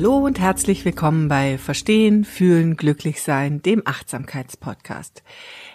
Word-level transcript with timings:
Hallo 0.00 0.16
und 0.16 0.40
herzlich 0.40 0.86
willkommen 0.86 1.28
bei 1.28 1.58
Verstehen, 1.58 2.24
Fühlen, 2.24 2.78
Glücklich 2.78 3.22
Sein, 3.22 3.60
dem 3.60 3.82
Achtsamkeitspodcast. 3.84 5.22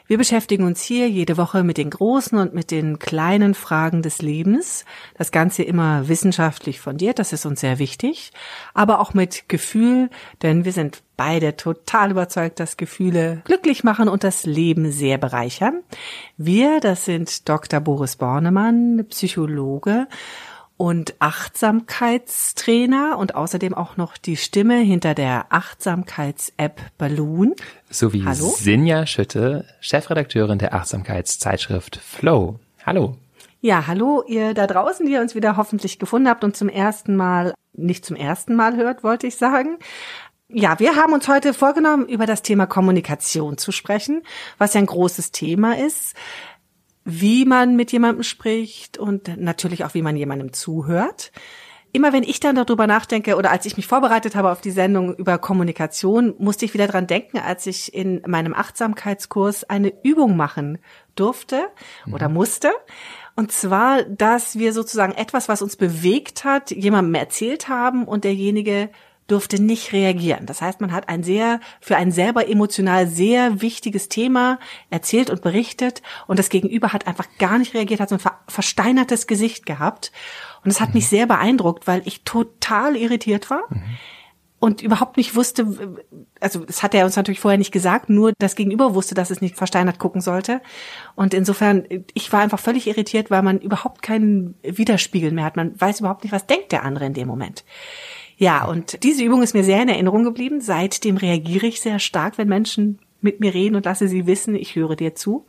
Wir 0.08 0.18
beschäftigen 0.18 0.64
uns 0.64 0.82
hier 0.82 1.08
jede 1.08 1.38
Woche 1.38 1.62
mit 1.62 1.78
den 1.78 1.92
großen 1.92 2.36
und 2.40 2.52
mit 2.52 2.72
den 2.72 2.98
kleinen 2.98 3.54
Fragen 3.54 4.02
des 4.02 4.24
Lebens. 4.24 4.84
Das 5.16 5.32
Ganze 5.32 5.62
immer 5.62 6.08
wissenschaftlich 6.08 6.80
fundiert, 6.80 7.20
das 7.20 7.34
ist 7.34 7.46
uns 7.46 7.60
sehr 7.60 7.78
wichtig, 7.78 8.32
aber 8.74 9.00
auch 9.00 9.14
mit 9.14 9.48
Gefühl, 9.48 10.10
denn 10.42 10.66
wir 10.66 10.72
sind 10.72 11.04
beide 11.18 11.56
total 11.56 12.10
überzeugt, 12.10 12.60
dass 12.60 12.78
Gefühle 12.78 13.44
glücklich 13.46 13.84
machen 13.84 14.10
und 14.10 14.24
das 14.24 14.48
Leben 14.48 14.92
sehr 14.92 15.20
bereichern. 15.20 15.84
Wir, 16.36 16.80
das 16.80 17.06
sind 17.06 17.48
Dr. 17.48 17.80
Boris 17.80 18.16
Bornemann, 18.16 19.06
Psychologe 19.08 20.08
und 20.78 21.16
Achtsamkeitstrainer 21.20 23.18
und 23.18 23.36
außerdem 23.36 23.74
auch 23.74 23.98
noch 23.98 24.18
die 24.18 24.38
Stimme 24.38 24.78
hinter 24.80 25.14
der 25.14 25.46
Achtsamkeits-App 25.50 26.82
Balloon. 26.98 27.56
Sowie 27.90 28.26
Hallo? 28.26 28.54
Sinja 28.58 29.06
Schütte, 29.06 29.66
Chefredakteurin 29.80 30.60
der 30.60 30.74
Achtsamkeitszeitschrift 30.74 31.98
Flow. 31.98 32.60
Hallo. 32.86 33.18
Ja, 33.62 33.88
hallo 33.88 34.24
ihr 34.28 34.54
da 34.54 34.68
draußen, 34.68 35.06
die 35.06 35.14
ihr 35.14 35.22
uns 35.22 35.34
wieder 35.34 35.58
hoffentlich 35.58 35.98
gefunden 35.98 36.30
habt 36.30 36.44
und 36.44 36.56
zum 36.56 36.70
ersten 36.70 37.16
Mal, 37.16 37.54
nicht 37.74 38.06
zum 38.06 38.16
ersten 38.16 38.56
Mal 38.56 38.76
hört, 38.76 39.04
wollte 39.04 39.28
ich 39.28 39.38
sagen. 39.38 39.78
Ja, 40.48 40.78
wir 40.80 40.96
haben 40.96 41.14
uns 41.14 41.28
heute 41.28 41.56
vorgenommen, 41.56 42.08
über 42.08 42.28
das 42.28 42.44
Thema 42.44 42.68
Kommunikation 42.68 43.58
zu 43.58 43.72
sprechen, 43.72 44.22
was 44.60 44.76
ja 44.76 44.82
ein 44.82 44.86
großes 44.86 45.32
Thema 45.32 45.76
ist 45.78 46.16
wie 47.06 47.46
man 47.46 47.76
mit 47.76 47.92
jemandem 47.92 48.24
spricht 48.24 48.98
und 48.98 49.38
natürlich 49.38 49.86
auch, 49.86 49.94
wie 49.94 50.02
man 50.02 50.18
jemandem 50.18 50.52
zuhört. 50.52 51.32
Immer 51.96 52.12
wenn 52.12 52.24
ich 52.24 52.42
dann 52.42 52.58
darüber 52.58 52.88
nachdenke 52.88 53.38
oder 53.38 53.52
als 53.52 53.66
ich 53.66 53.78
mich 53.78 53.88
vorbereitet 53.88 54.36
habe 54.36 54.52
auf 54.52 54.60
die 54.60 54.72
Sendung 54.72 55.16
über 55.16 55.38
Kommunikation, 55.38 56.34
musste 56.40 56.66
ich 56.66 56.74
wieder 56.74 56.88
dran 56.88 57.08
denken, 57.08 57.38
als 57.38 57.68
ich 57.68 57.94
in 57.94 58.22
meinem 58.28 58.54
Achtsamkeitskurs 58.54 59.64
eine 59.64 59.94
Übung 60.04 60.36
machen 60.36 60.80
durfte 61.16 61.68
oder 62.12 62.28
musste. 62.28 62.72
Und 63.38 63.54
zwar, 63.54 64.04
dass 64.04 64.60
wir 64.60 64.74
sozusagen 64.74 65.14
etwas, 65.14 65.48
was 65.48 65.62
uns 65.62 65.78
bewegt 65.78 66.44
hat, 66.44 66.72
jemandem 66.72 67.16
erzählt 67.16 67.70
haben 67.70 68.04
und 68.06 68.26
derjenige 68.26 68.90
durfte 69.28 69.62
nicht 69.62 69.92
reagieren. 69.92 70.46
Das 70.46 70.62
heißt, 70.62 70.82
man 70.82 70.92
hat 70.92 71.10
ein 71.10 71.24
sehr, 71.24 71.60
für 71.82 71.98
ein 71.98 72.12
selber 72.12 72.48
emotional 72.48 73.08
sehr 73.08 73.62
wichtiges 73.62 74.08
Thema 74.08 74.60
erzählt 74.90 75.30
und 75.30 75.42
berichtet 75.42 76.02
und 76.28 76.38
das 76.38 76.50
Gegenüber 76.50 76.94
hat 76.94 77.08
einfach 77.08 77.28
gar 77.40 77.58
nicht 77.58 77.74
reagiert, 77.74 78.00
hat 78.00 78.10
so 78.10 78.16
ein 78.16 78.20
ver 78.20 78.40
versteinertes 78.48 79.28
Gesicht 79.28 79.66
gehabt. 79.66 80.12
Und 80.64 80.72
es 80.72 80.80
hat 80.80 80.94
mich 80.94 81.08
sehr 81.08 81.26
beeindruckt, 81.26 81.88
weil 81.88 82.02
ich 82.06 82.24
total 82.24 82.96
irritiert 82.96 83.50
war. 83.50 83.64
Und 84.60 84.82
überhaupt 84.82 85.18
nicht 85.18 85.36
wusste, 85.36 85.96
also 86.40 86.66
das 86.66 86.82
hat 86.82 86.96
er 86.96 87.06
uns 87.06 87.16
natürlich 87.16 87.40
vorher 87.40 87.58
nicht 87.58 87.72
gesagt, 87.72 88.10
nur 88.10 88.34
das 88.40 88.56
Gegenüber 88.56 88.96
wusste, 88.96 89.14
dass 89.14 89.30
es 89.30 89.42
nicht 89.42 89.58
versteinert 89.58 90.00
gucken 90.00 90.22
sollte. 90.22 90.62
Und 91.16 91.34
insofern, 91.34 91.86
ich 92.14 92.32
war 92.34 92.40
einfach 92.42 92.60
völlig 92.60 92.88
irritiert, 92.88 93.30
weil 93.30 93.44
man 93.44 93.60
überhaupt 93.60 94.02
keinen 94.02 94.56
Widerspiegel 94.64 95.32
mehr 95.32 95.46
hat. 95.46 95.56
Man 95.56 95.80
weiß 95.80 96.00
überhaupt 96.00 96.24
nicht, 96.24 96.32
was 96.32 96.48
denkt 96.48 96.72
der 96.72 96.84
andere 96.84 97.06
in 97.06 97.14
dem 97.14 97.28
Moment. 97.28 97.64
Ja, 98.38 98.66
und 98.66 99.04
diese 99.04 99.24
Übung 99.24 99.42
ist 99.44 99.54
mir 99.54 99.64
sehr 99.64 99.82
in 99.82 99.90
Erinnerung 99.90 100.24
geblieben. 100.24 100.62
Seitdem 100.62 101.18
reagiere 101.18 101.68
ich 101.68 101.82
sehr 101.82 102.00
stark, 102.00 102.38
wenn 102.38 102.48
Menschen 102.48 103.00
mit 103.22 103.40
mir 103.40 103.54
reden 103.54 103.76
und 103.76 103.86
lasse 103.86 104.08
sie 104.08 104.28
wissen, 104.28 104.56
ich 104.56 104.76
höre 104.76 104.96
dir 104.96 105.16
zu. 105.16 105.46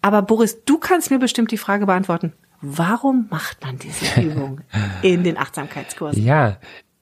Aber 0.00 0.22
Boris, 0.22 0.64
du 0.64 0.78
kannst 0.78 1.10
mir 1.10 1.18
bestimmt 1.18 1.50
die 1.50 1.58
Frage 1.58 1.86
beantworten. 1.86 2.32
Warum 2.60 3.26
macht 3.30 3.62
man 3.62 3.78
diese 3.78 4.20
Übung 4.20 4.60
in 5.02 5.22
den 5.22 5.36
Achtsamkeitskursen? 5.36 6.22
Ja, 6.22 6.58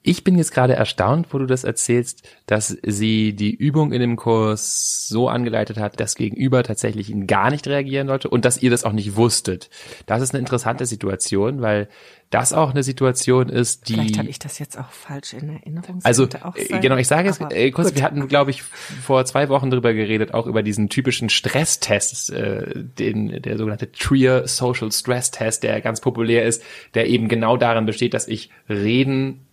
ich 0.07 0.23
bin 0.23 0.37
jetzt 0.37 0.53
gerade 0.53 0.73
erstaunt, 0.73 1.27
wo 1.31 1.37
du 1.37 1.45
das 1.45 1.65
erzählst, 1.65 2.23
dass 2.45 2.77
sie 2.81 3.33
die 3.33 3.53
Übung 3.53 3.91
in 3.91 3.99
dem 3.99 4.15
Kurs 4.15 5.05
so 5.09 5.27
angeleitet 5.27 5.77
hat, 5.77 5.99
dass 5.99 6.15
Gegenüber 6.15 6.63
tatsächlich 6.63 7.13
gar 7.27 7.51
nicht 7.51 7.67
reagieren 7.67 8.07
sollte 8.07 8.29
und 8.29 8.45
dass 8.45 8.61
ihr 8.61 8.69
das 8.69 8.85
auch 8.85 8.93
nicht 8.93 9.17
wusstet. 9.17 9.69
Das 10.05 10.21
ist 10.21 10.33
eine 10.33 10.39
interessante 10.39 10.85
Situation, 10.85 11.61
weil 11.61 11.89
das 12.29 12.51
auch 12.51 12.71
eine 12.71 12.83
Situation 12.83 13.47
ist, 13.47 13.87
die. 13.87 13.93
Vielleicht 13.93 14.17
habe 14.17 14.29
ich 14.29 14.39
das 14.39 14.59
jetzt 14.59 14.77
auch 14.77 14.89
falsch 14.89 15.33
in 15.33 15.49
Erinnerung. 15.49 15.99
Also 16.03 16.25
äh, 16.25 16.65
sein. 16.67 16.81
genau, 16.81 16.97
ich 16.97 17.07
sage 17.07 17.33
Aber 17.39 17.55
äh, 17.55 17.71
kurz, 17.71 17.89
gut. 17.89 17.97
wir 17.97 18.03
hatten, 18.03 18.27
glaube 18.27 18.51
ich, 18.51 18.63
vor 18.63 19.23
zwei 19.25 19.47
Wochen 19.47 19.69
drüber 19.69 19.93
geredet, 19.93 20.33
auch 20.33 20.45
über 20.45 20.61
diesen 20.61 20.89
typischen 20.89 21.29
Stresstest, 21.29 22.31
äh, 22.31 22.73
den 22.75 23.41
der 23.41 23.57
sogenannte 23.57 23.91
Trier 23.91 24.47
Social 24.47 24.91
Stress 24.91 25.31
Test, 25.31 25.63
der 25.63 25.79
ganz 25.79 26.01
populär 26.01 26.45
ist, 26.45 26.61
der 26.95 27.07
eben 27.07 27.29
genau 27.29 27.55
darin 27.55 27.85
besteht, 27.85 28.13
dass 28.13 28.27
ich 28.27 28.49
reden 28.69 29.45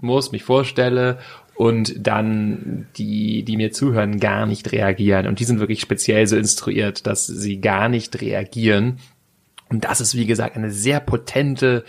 muss, 0.00 0.32
mich 0.32 0.44
vorstelle 0.44 1.18
und 1.54 2.06
dann 2.06 2.86
die, 2.96 3.42
die 3.42 3.56
mir 3.56 3.72
zuhören, 3.72 4.20
gar 4.20 4.46
nicht 4.46 4.72
reagieren. 4.72 5.26
Und 5.26 5.40
die 5.40 5.44
sind 5.44 5.58
wirklich 5.58 5.80
speziell 5.80 6.26
so 6.26 6.36
instruiert, 6.36 7.06
dass 7.06 7.26
sie 7.26 7.60
gar 7.60 7.88
nicht 7.88 8.20
reagieren. 8.20 8.98
Und 9.68 9.84
das 9.84 10.00
ist, 10.00 10.14
wie 10.14 10.26
gesagt, 10.26 10.56
eine 10.56 10.70
sehr 10.70 11.00
potente, 11.00 11.84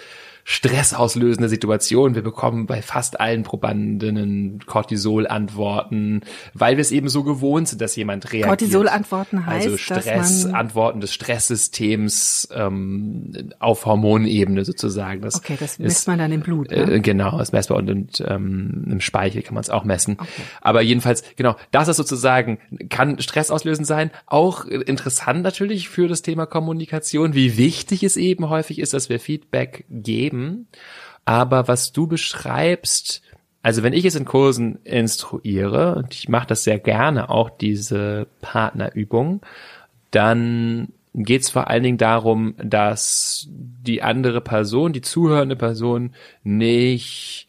stressauslösende 0.50 1.50
Situation. 1.50 2.16
Wir 2.16 2.22
bekommen 2.22 2.68
bei 2.68 2.82
fast 2.82 3.20
allen 3.20 3.44
Probandinnen 3.44 4.60
Cortisol-Antworten, 4.66 6.22
weil 6.54 6.78
wir 6.78 6.82
es 6.82 6.94
eben 6.94 7.10
so 7.10 7.24
gewohnt 7.24 7.68
sind, 7.68 7.82
dass 7.82 7.98
jemand 7.98 8.32
reagiert. 8.32 8.48
Cortisol-Antworten 8.48 9.46
heißt, 9.46 9.66
also 9.66 9.78
Stress, 9.78 10.46
Antworten 10.46 11.02
des 11.02 11.14
Stresssystems 11.14 12.48
ähm, 12.56 13.52
auf 13.60 13.86
Hormonebene 13.86 14.64
sozusagen. 14.64 15.20
Das 15.20 15.36
Okay, 15.36 15.58
das 15.60 15.72
ist, 15.74 15.80
misst 15.80 16.08
man 16.08 16.18
dann 16.18 16.32
im 16.32 16.40
Blut. 16.40 16.72
Ne? 16.72 16.94
äh, 16.94 17.00
genau, 17.02 17.38
das 17.38 17.52
messbar 17.52 17.78
und, 17.78 17.90
und 17.90 18.24
ähm, 18.26 18.86
im 18.90 19.02
Speichel 19.02 19.42
kann 19.42 19.54
man 19.54 19.62
es 19.64 19.70
auch 19.70 19.84
messen. 19.84 20.16
Aber 20.62 20.82
jedenfalls, 20.82 21.26
genau, 21.36 21.58
das 21.72 21.90
ist 21.90 21.98
sozusagen, 21.98 22.60
kann 22.88 23.20
stressauslösend 23.20 23.86
sein. 23.86 24.12
Auch 24.28 24.64
äh, 24.64 24.76
interessant 24.76 25.42
natürlich 25.42 25.90
für 25.90 26.08
das 26.08 26.22
Thema 26.22 26.46
Kommunikation, 26.46 27.34
wie 27.34 27.58
wichtig 27.58 28.04
es 28.04 28.16
eben 28.16 28.48
häufig 28.48 28.80
ist, 28.80 28.94
dass 28.94 29.10
wir 29.10 29.20
Feedback 29.20 29.84
geben. 29.90 30.37
Aber 31.26 31.68
was 31.68 31.92
du 31.92 32.08
beschreibst, 32.08 33.22
also 33.62 33.84
wenn 33.84 33.94
ich 33.94 34.06
es 34.06 34.16
in 34.16 34.26
Kursen 34.26 34.80
instruiere, 34.84 35.96
und 35.96 36.14
ich 36.14 36.30
mache 36.30 36.48
das 36.48 36.64
sehr 36.64 36.80
gerne, 36.80 37.30
auch 37.30 37.50
diese 37.50 38.28
Partnerübung, 38.42 39.42
dann 40.12 40.90
geht 41.14 41.42
es 41.42 41.50
vor 41.50 41.68
allen 41.68 41.84
Dingen 41.84 41.98
darum, 41.98 42.56
dass 42.58 43.48
die 43.50 44.02
andere 44.02 44.40
Person, 44.40 44.94
die 44.94 45.02
zuhörende 45.02 45.56
Person 45.56 46.14
nicht 46.44 47.48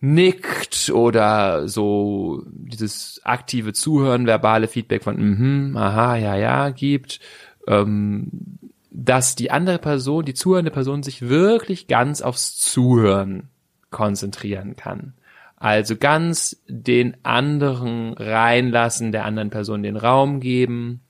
nickt 0.00 0.90
oder 0.90 1.68
so 1.68 2.42
dieses 2.46 3.20
aktive 3.24 3.72
Zuhören, 3.72 4.26
verbale 4.26 4.68
Feedback 4.68 5.04
von 5.04 5.16
mhm, 5.16 5.76
aha, 5.76 6.16
ja, 6.16 6.36
ja 6.36 6.70
gibt, 6.70 7.20
ähm, 7.66 8.58
dass 8.90 9.36
die 9.36 9.50
andere 9.50 9.78
Person, 9.78 10.24
die 10.24 10.34
zuhörende 10.34 10.70
Person 10.70 11.02
sich 11.02 11.28
wirklich 11.28 11.86
ganz 11.86 12.22
aufs 12.22 12.56
Zuhören 12.56 13.48
konzentrieren 13.90 14.76
kann. 14.76 15.14
Also 15.56 15.96
ganz 15.96 16.62
den 16.66 17.16
anderen 17.22 18.14
reinlassen, 18.14 19.12
der 19.12 19.24
anderen 19.24 19.50
Person 19.50 19.82
den 19.82 19.96
Raum 19.96 20.40
geben. 20.40 21.00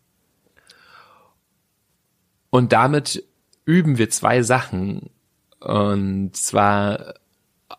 Und 2.50 2.72
damit 2.72 3.22
üben 3.64 3.96
wir 3.96 4.10
zwei 4.10 4.42
Sachen. 4.42 5.10
Und 5.60 6.36
zwar 6.36 7.14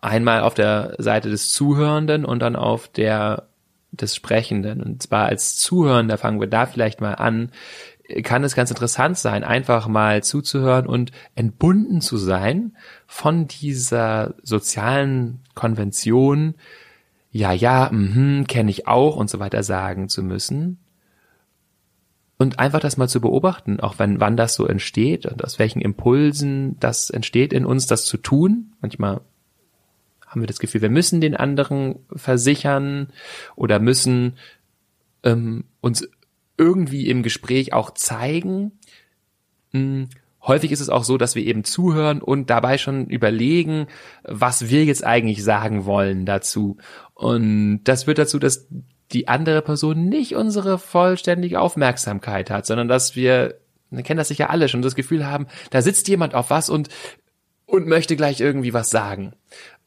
einmal 0.02 0.42
auf 0.42 0.54
der 0.54 0.96
Seite 0.98 1.30
des 1.30 1.52
Zuhörenden 1.52 2.26
und 2.26 2.40
dann 2.40 2.56
auf 2.56 2.88
der 2.88 3.50
des 3.92 4.16
Sprechenden. 4.16 4.82
Und 4.82 5.04
zwar 5.04 5.26
als 5.26 5.58
Zuhörender 5.58 6.18
fangen 6.18 6.40
wir 6.40 6.48
da 6.48 6.66
vielleicht 6.66 7.02
mal 7.02 7.14
an. 7.14 7.52
Kann 8.24 8.44
es 8.44 8.56
ganz 8.56 8.70
interessant 8.70 9.18
sein, 9.18 9.44
einfach 9.44 9.88
mal 9.88 10.24
zuzuhören 10.24 10.88
und 10.88 11.12
entbunden 11.36 12.02
zu 12.02 12.18
sein 12.18 12.76
von 13.08 13.48
dieser 13.48 14.36
sozialen 14.44 15.40
Konvention, 15.56 16.56
ja, 17.32 17.54
ja, 17.54 17.90
mhm, 17.92 18.46
kenne 18.48 18.72
ich 18.72 18.88
auch 18.88 19.16
und 19.16 19.30
so 19.30 19.40
weiter 19.40 19.64
sagen 19.64 20.10
zu 20.10 20.24
müssen. 20.24 20.80
Und 22.38 22.58
einfach 22.58 22.80
das 22.80 22.98
mal 22.98 23.08
zu 23.08 23.22
beobachten, 23.22 23.80
auch 23.80 24.00
wenn, 24.00 24.20
wann 24.20 24.36
das 24.36 24.56
so 24.56 24.66
entsteht 24.66 25.28
und 25.28 25.44
aus 25.44 25.60
welchen 25.60 25.80
Impulsen 25.80 26.76
das 26.80 27.12
entsteht 27.12 27.54
in 27.54 27.66
uns, 27.66 27.86
das 27.86 28.06
zu 28.06 28.18
tun. 28.18 28.74
Manchmal 28.82 29.22
haben 30.26 30.42
wir 30.42 30.48
das 30.48 30.60
Gefühl, 30.60 30.82
wir 30.82 30.90
müssen 30.90 31.22
den 31.22 31.36
anderen 31.36 32.00
versichern 32.16 33.10
oder 33.56 33.80
müssen 33.80 34.38
ähm, 35.24 35.66
uns 35.82 36.08
irgendwie 36.62 37.10
im 37.10 37.24
Gespräch 37.24 37.74
auch 37.74 37.92
zeigen. 37.92 38.74
Hm, 39.72 40.10
häufig 40.44 40.72
ist 40.72 40.80
es 40.80 40.90
auch 40.90 41.04
so, 41.04 41.18
dass 41.18 41.34
wir 41.34 41.44
eben 41.44 41.64
zuhören 41.64 42.22
und 42.22 42.50
dabei 42.52 42.78
schon 42.78 43.08
überlegen, 43.08 43.88
was 44.24 44.70
wir 44.70 44.86
jetzt 44.86 45.04
eigentlich 45.04 45.44
sagen 45.44 45.86
wollen 45.86 46.26
dazu. 46.26 46.78
Und 47.16 47.82
das 47.86 48.04
führt 48.04 48.20
dazu, 48.20 48.38
dass 48.38 48.68
die 49.12 49.28
andere 49.28 49.62
Person 49.64 50.08
nicht 50.08 50.36
unsere 50.36 50.78
vollständige 50.78 51.60
Aufmerksamkeit 51.60 52.52
hat, 52.52 52.68
sondern 52.68 52.88
dass 52.88 53.16
wir, 53.16 53.60
wir 53.90 54.04
kennen 54.04 54.20
das 54.20 54.28
sicher 54.28 54.52
alle 54.52 54.70
schon, 54.70 54.84
das 54.84 54.96
Gefühl 54.96 55.26
haben, 55.26 55.48
da 55.72 55.82
sitzt 55.82 56.08
jemand 56.08 56.36
auf 56.36 56.52
was 56.52 56.70
und 56.70 56.90
und 57.66 57.88
möchte 57.88 58.18
gleich 58.18 58.42
irgendwie 58.42 58.74
was 58.74 58.90
sagen. 58.90 59.34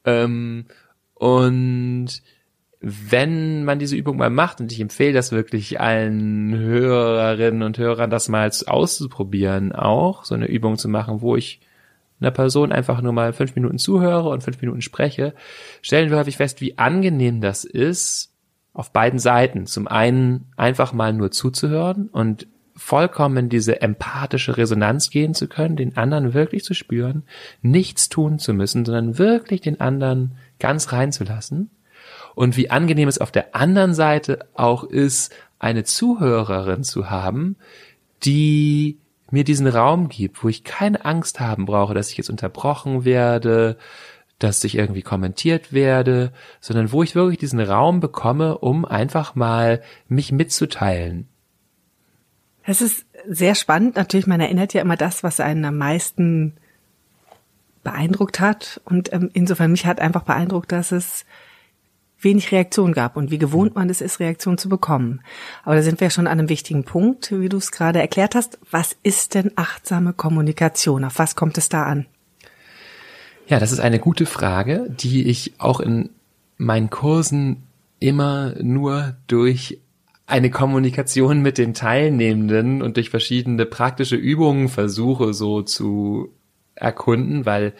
Ähm, 0.05 0.65
und 1.13 2.09
wenn 2.87 3.63
man 3.63 3.79
diese 3.79 3.95
Übung 3.95 4.17
mal 4.17 4.29
macht, 4.29 4.61
und 4.61 4.71
ich 4.71 4.79
empfehle 4.79 5.13
das 5.13 5.31
wirklich 5.31 5.81
allen 5.81 6.55
Hörerinnen 6.55 7.63
und 7.63 7.79
Hörern, 7.79 8.11
das 8.11 8.29
mal 8.29 8.51
auszuprobieren, 8.67 9.71
auch 9.71 10.23
so 10.23 10.35
eine 10.35 10.45
Übung 10.45 10.77
zu 10.77 10.87
machen, 10.87 11.21
wo 11.21 11.35
ich 11.35 11.61
einer 12.19 12.29
Person 12.29 12.71
einfach 12.71 13.01
nur 13.01 13.11
mal 13.11 13.33
fünf 13.33 13.55
Minuten 13.55 13.79
zuhöre 13.79 14.29
und 14.29 14.43
fünf 14.43 14.61
Minuten 14.61 14.83
spreche, 14.83 15.33
stellen 15.81 16.11
wir 16.11 16.17
häufig 16.17 16.37
fest, 16.37 16.61
wie 16.61 16.77
angenehm 16.77 17.41
das 17.41 17.63
ist, 17.63 18.31
auf 18.75 18.91
beiden 18.91 19.17
Seiten. 19.17 19.65
Zum 19.65 19.87
einen 19.87 20.45
einfach 20.55 20.93
mal 20.93 21.11
nur 21.11 21.31
zuzuhören 21.31 22.07
und 22.09 22.45
vollkommen 22.75 23.49
diese 23.49 23.81
empathische 23.81 24.57
Resonanz 24.57 25.09
gehen 25.09 25.33
zu 25.33 25.47
können, 25.47 25.75
den 25.75 25.97
anderen 25.97 26.35
wirklich 26.35 26.63
zu 26.63 26.75
spüren, 26.75 27.23
nichts 27.63 28.09
tun 28.09 28.37
zu 28.37 28.53
müssen, 28.53 28.85
sondern 28.85 29.17
wirklich 29.17 29.61
den 29.61 29.81
anderen 29.81 30.33
ganz 30.59 30.91
reinzulassen. 30.91 31.71
Und 32.35 32.57
wie 32.57 32.69
angenehm 32.69 33.07
es 33.07 33.17
auf 33.17 33.31
der 33.31 33.55
anderen 33.55 33.93
Seite 33.93 34.39
auch 34.53 34.83
ist, 34.83 35.33
eine 35.57 35.83
Zuhörerin 35.83 36.83
zu 36.83 37.09
haben, 37.09 37.55
die 38.23 38.97
mir 39.31 39.43
diesen 39.43 39.67
Raum 39.67 40.09
gibt, 40.09 40.43
wo 40.43 40.49
ich 40.49 40.63
keine 40.63 41.03
Angst 41.05 41.39
haben 41.39 41.65
brauche, 41.65 41.93
dass 41.93 42.11
ich 42.11 42.17
jetzt 42.17 42.29
unterbrochen 42.29 43.05
werde, 43.05 43.77
dass 44.37 44.63
ich 44.63 44.77
irgendwie 44.77 45.01
kommentiert 45.01 45.73
werde, 45.73 46.31
sondern 46.59 46.91
wo 46.91 47.01
ich 47.01 47.15
wirklich 47.15 47.39
diesen 47.39 47.61
Raum 47.61 48.01
bekomme, 48.01 48.57
um 48.57 48.85
einfach 48.85 49.33
mal 49.33 49.81
mich 50.07 50.31
mitzuteilen, 50.31 51.27
es 52.65 52.81
ist 52.81 53.05
sehr 53.27 53.55
spannend. 53.55 53.95
Natürlich, 53.95 54.27
man 54.27 54.41
erinnert 54.41 54.73
ja 54.73 54.81
immer 54.81 54.97
das, 54.97 55.23
was 55.23 55.39
einen 55.39 55.65
am 55.65 55.77
meisten 55.77 56.53
beeindruckt 57.83 58.39
hat. 58.39 58.81
Und 58.85 59.13
ähm, 59.13 59.29
insofern 59.33 59.71
mich 59.71 59.85
hat 59.85 59.99
einfach 59.99 60.23
beeindruckt, 60.23 60.71
dass 60.71 60.91
es 60.91 61.25
wenig 62.25 62.51
Reaktion 62.51 62.91
gab 62.91 63.15
und 63.15 63.31
wie 63.31 63.37
gewohnt 63.37 63.75
man 63.75 63.89
es 63.89 64.01
ist, 64.01 64.19
Reaktion 64.19 64.57
zu 64.57 64.67
bekommen. 64.67 65.21
Aber 65.63 65.75
da 65.75 65.81
sind 65.81 66.01
wir 66.01 66.09
schon 66.09 66.27
an 66.27 66.39
einem 66.39 66.49
wichtigen 66.49 66.83
Punkt, 66.83 67.31
wie 67.31 67.47
du 67.47 67.55
es 67.55 67.71
gerade 67.71 67.99
erklärt 67.99 68.35
hast. 68.35 68.59
Was 68.69 68.97
ist 69.03 69.33
denn 69.35 69.51
achtsame 69.55 70.11
Kommunikation? 70.11 71.05
Auf 71.05 71.17
was 71.19 71.37
kommt 71.37 71.57
es 71.57 71.69
da 71.69 71.83
an? 71.83 72.05
Ja, 73.47 73.59
das 73.59 73.71
ist 73.71 73.79
eine 73.79 73.99
gute 73.99 74.25
Frage, 74.25 74.87
die 74.89 75.29
ich 75.29 75.53
auch 75.59 75.79
in 75.79 76.09
meinen 76.57 76.89
Kursen 76.89 77.63
immer 77.99 78.55
nur 78.61 79.15
durch 79.27 79.79
eine 80.27 80.49
Kommunikation 80.49 81.41
mit 81.41 81.57
den 81.57 81.73
Teilnehmenden 81.73 82.81
und 82.81 82.97
durch 82.97 83.09
verschiedene 83.09 83.65
praktische 83.65 84.15
Übungen 84.15 84.69
versuche 84.69 85.33
so 85.33 85.61
zu 85.61 86.33
erkunden, 86.73 87.45
weil 87.45 87.73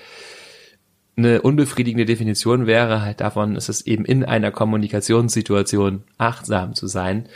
eine 1.18 1.42
unbefriedigende 1.42 2.06
Definition 2.06 2.68
wäre 2.68 3.02
halt 3.02 3.22
davon, 3.22 3.56
ist 3.56 3.70
es 3.70 3.86
eben 3.86 4.06
in 4.06 4.26
einer 4.26 4.52
Kommunikationssituation 4.52 6.04
achtsam 6.18 6.76
zu 6.76 6.88
sein. 6.88 7.28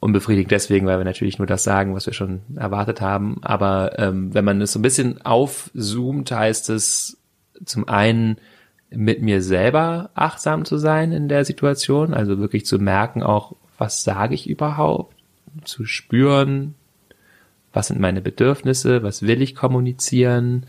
Unbefriedigend 0.00 0.50
deswegen, 0.50 0.86
weil 0.86 0.98
wir 0.98 1.04
natürlich 1.04 1.38
nur 1.38 1.46
das 1.46 1.64
sagen, 1.64 1.94
was 1.94 2.06
wir 2.06 2.12
schon 2.12 2.40
erwartet 2.56 3.00
haben. 3.00 3.38
Aber 3.42 3.98
ähm, 3.98 4.34
wenn 4.34 4.44
man 4.44 4.60
es 4.60 4.72
so 4.72 4.78
ein 4.78 4.82
bisschen 4.82 5.22
aufzoomt, 5.22 6.30
heißt 6.30 6.70
es 6.70 7.18
zum 7.64 7.88
einen 7.88 8.36
mit 8.90 9.22
mir 9.22 9.42
selber 9.42 10.10
achtsam 10.14 10.64
zu 10.64 10.76
sein 10.76 11.12
in 11.12 11.28
der 11.28 11.44
Situation, 11.44 12.12
also 12.12 12.38
wirklich 12.38 12.66
zu 12.66 12.78
merken 12.78 13.22
auch, 13.22 13.54
was 13.78 14.02
sage 14.02 14.34
ich 14.34 14.48
überhaupt, 14.48 15.14
zu 15.64 15.84
spüren, 15.84 16.74
was 17.72 17.86
sind 17.86 18.00
meine 18.00 18.20
Bedürfnisse, 18.20 19.02
was 19.02 19.22
will 19.22 19.42
ich 19.42 19.54
kommunizieren 19.54 20.66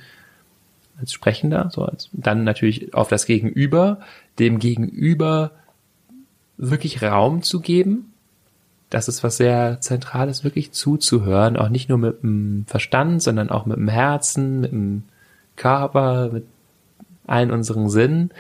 als 1.02 1.12
Sprechender, 1.12 1.70
so 1.72 1.84
als, 1.84 2.10
dann 2.14 2.44
natürlich 2.44 2.94
auf 2.94 3.10
das 3.10 3.26
Gegenüber, 3.26 4.00
dem 4.40 4.60
Gegenüber 4.60 5.52
wirklich 6.58 7.02
Raum 7.02 7.42
zu 7.42 7.60
geben. 7.60 8.14
Das 8.90 9.08
ist 9.08 9.24
was 9.24 9.38
sehr 9.38 9.80
Zentrales, 9.82 10.44
wirklich 10.44 10.72
zuzuhören, 10.72 11.58
auch 11.58 11.70
nicht 11.70 11.90
nur 11.90 11.98
mit 11.98 12.24
dem 12.24 12.66
Verstand, 12.68 13.22
sondern 13.22 13.50
auch 13.50 13.66
mit 13.66 13.78
dem 13.78 13.88
Herzen, 13.88 14.62
mit 14.62 14.72
dem 14.72 15.04
Körper, 15.56 16.30
mit 16.32 16.46
allen 17.26 17.52
unseren 17.52 17.90
Sinnen. 17.90 18.32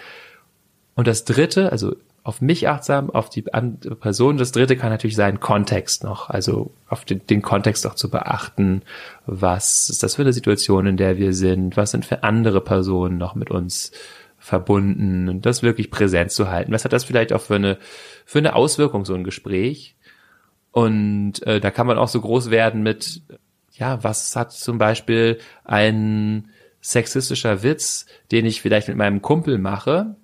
Und 0.95 1.07
das 1.07 1.25
dritte, 1.25 1.71
also 1.71 1.95
auf 2.23 2.41
mich 2.41 2.67
achtsam, 2.67 3.09
auf 3.09 3.29
die 3.29 3.51
andere 3.53 3.95
Person. 3.95 4.37
Das 4.37 4.51
dritte 4.51 4.77
kann 4.77 4.91
natürlich 4.91 5.15
sein 5.15 5.39
Kontext 5.39 6.03
noch, 6.03 6.29
also 6.29 6.71
auf 6.87 7.03
den, 7.03 7.25
den 7.25 7.41
Kontext 7.41 7.87
auch 7.87 7.95
zu 7.95 8.11
beachten. 8.11 8.83
Was 9.25 9.89
ist 9.89 10.03
das 10.03 10.15
für 10.15 10.21
eine 10.21 10.33
Situation, 10.33 10.85
in 10.85 10.97
der 10.97 11.17
wir 11.17 11.33
sind? 11.33 11.77
Was 11.77 11.91
sind 11.91 12.05
für 12.05 12.23
andere 12.23 12.61
Personen 12.61 13.17
noch 13.17 13.33
mit 13.33 13.49
uns 13.49 13.91
verbunden? 14.37 15.29
Und 15.29 15.45
das 15.47 15.63
wirklich 15.63 15.89
präsent 15.89 16.31
zu 16.31 16.49
halten. 16.49 16.71
Was 16.71 16.85
hat 16.85 16.93
das 16.93 17.05
vielleicht 17.05 17.33
auch 17.33 17.41
für 17.41 17.55
eine, 17.55 17.79
für 18.25 18.37
eine 18.37 18.55
Auswirkung, 18.55 19.03
so 19.03 19.15
ein 19.15 19.23
Gespräch? 19.23 19.95
Und 20.71 21.41
äh, 21.47 21.59
da 21.59 21.71
kann 21.71 21.87
man 21.87 21.97
auch 21.97 22.07
so 22.07 22.21
groß 22.21 22.51
werden 22.51 22.83
mit, 22.83 23.23
ja, 23.73 24.03
was 24.03 24.35
hat 24.35 24.51
zum 24.51 24.77
Beispiel 24.77 25.39
ein 25.63 26.49
sexistischer 26.81 27.63
Witz, 27.63 28.05
den 28.31 28.45
ich 28.45 28.61
vielleicht 28.61 28.87
mit 28.87 28.97
meinem 28.97 29.21
Kumpel 29.21 29.57
mache, 29.57 30.15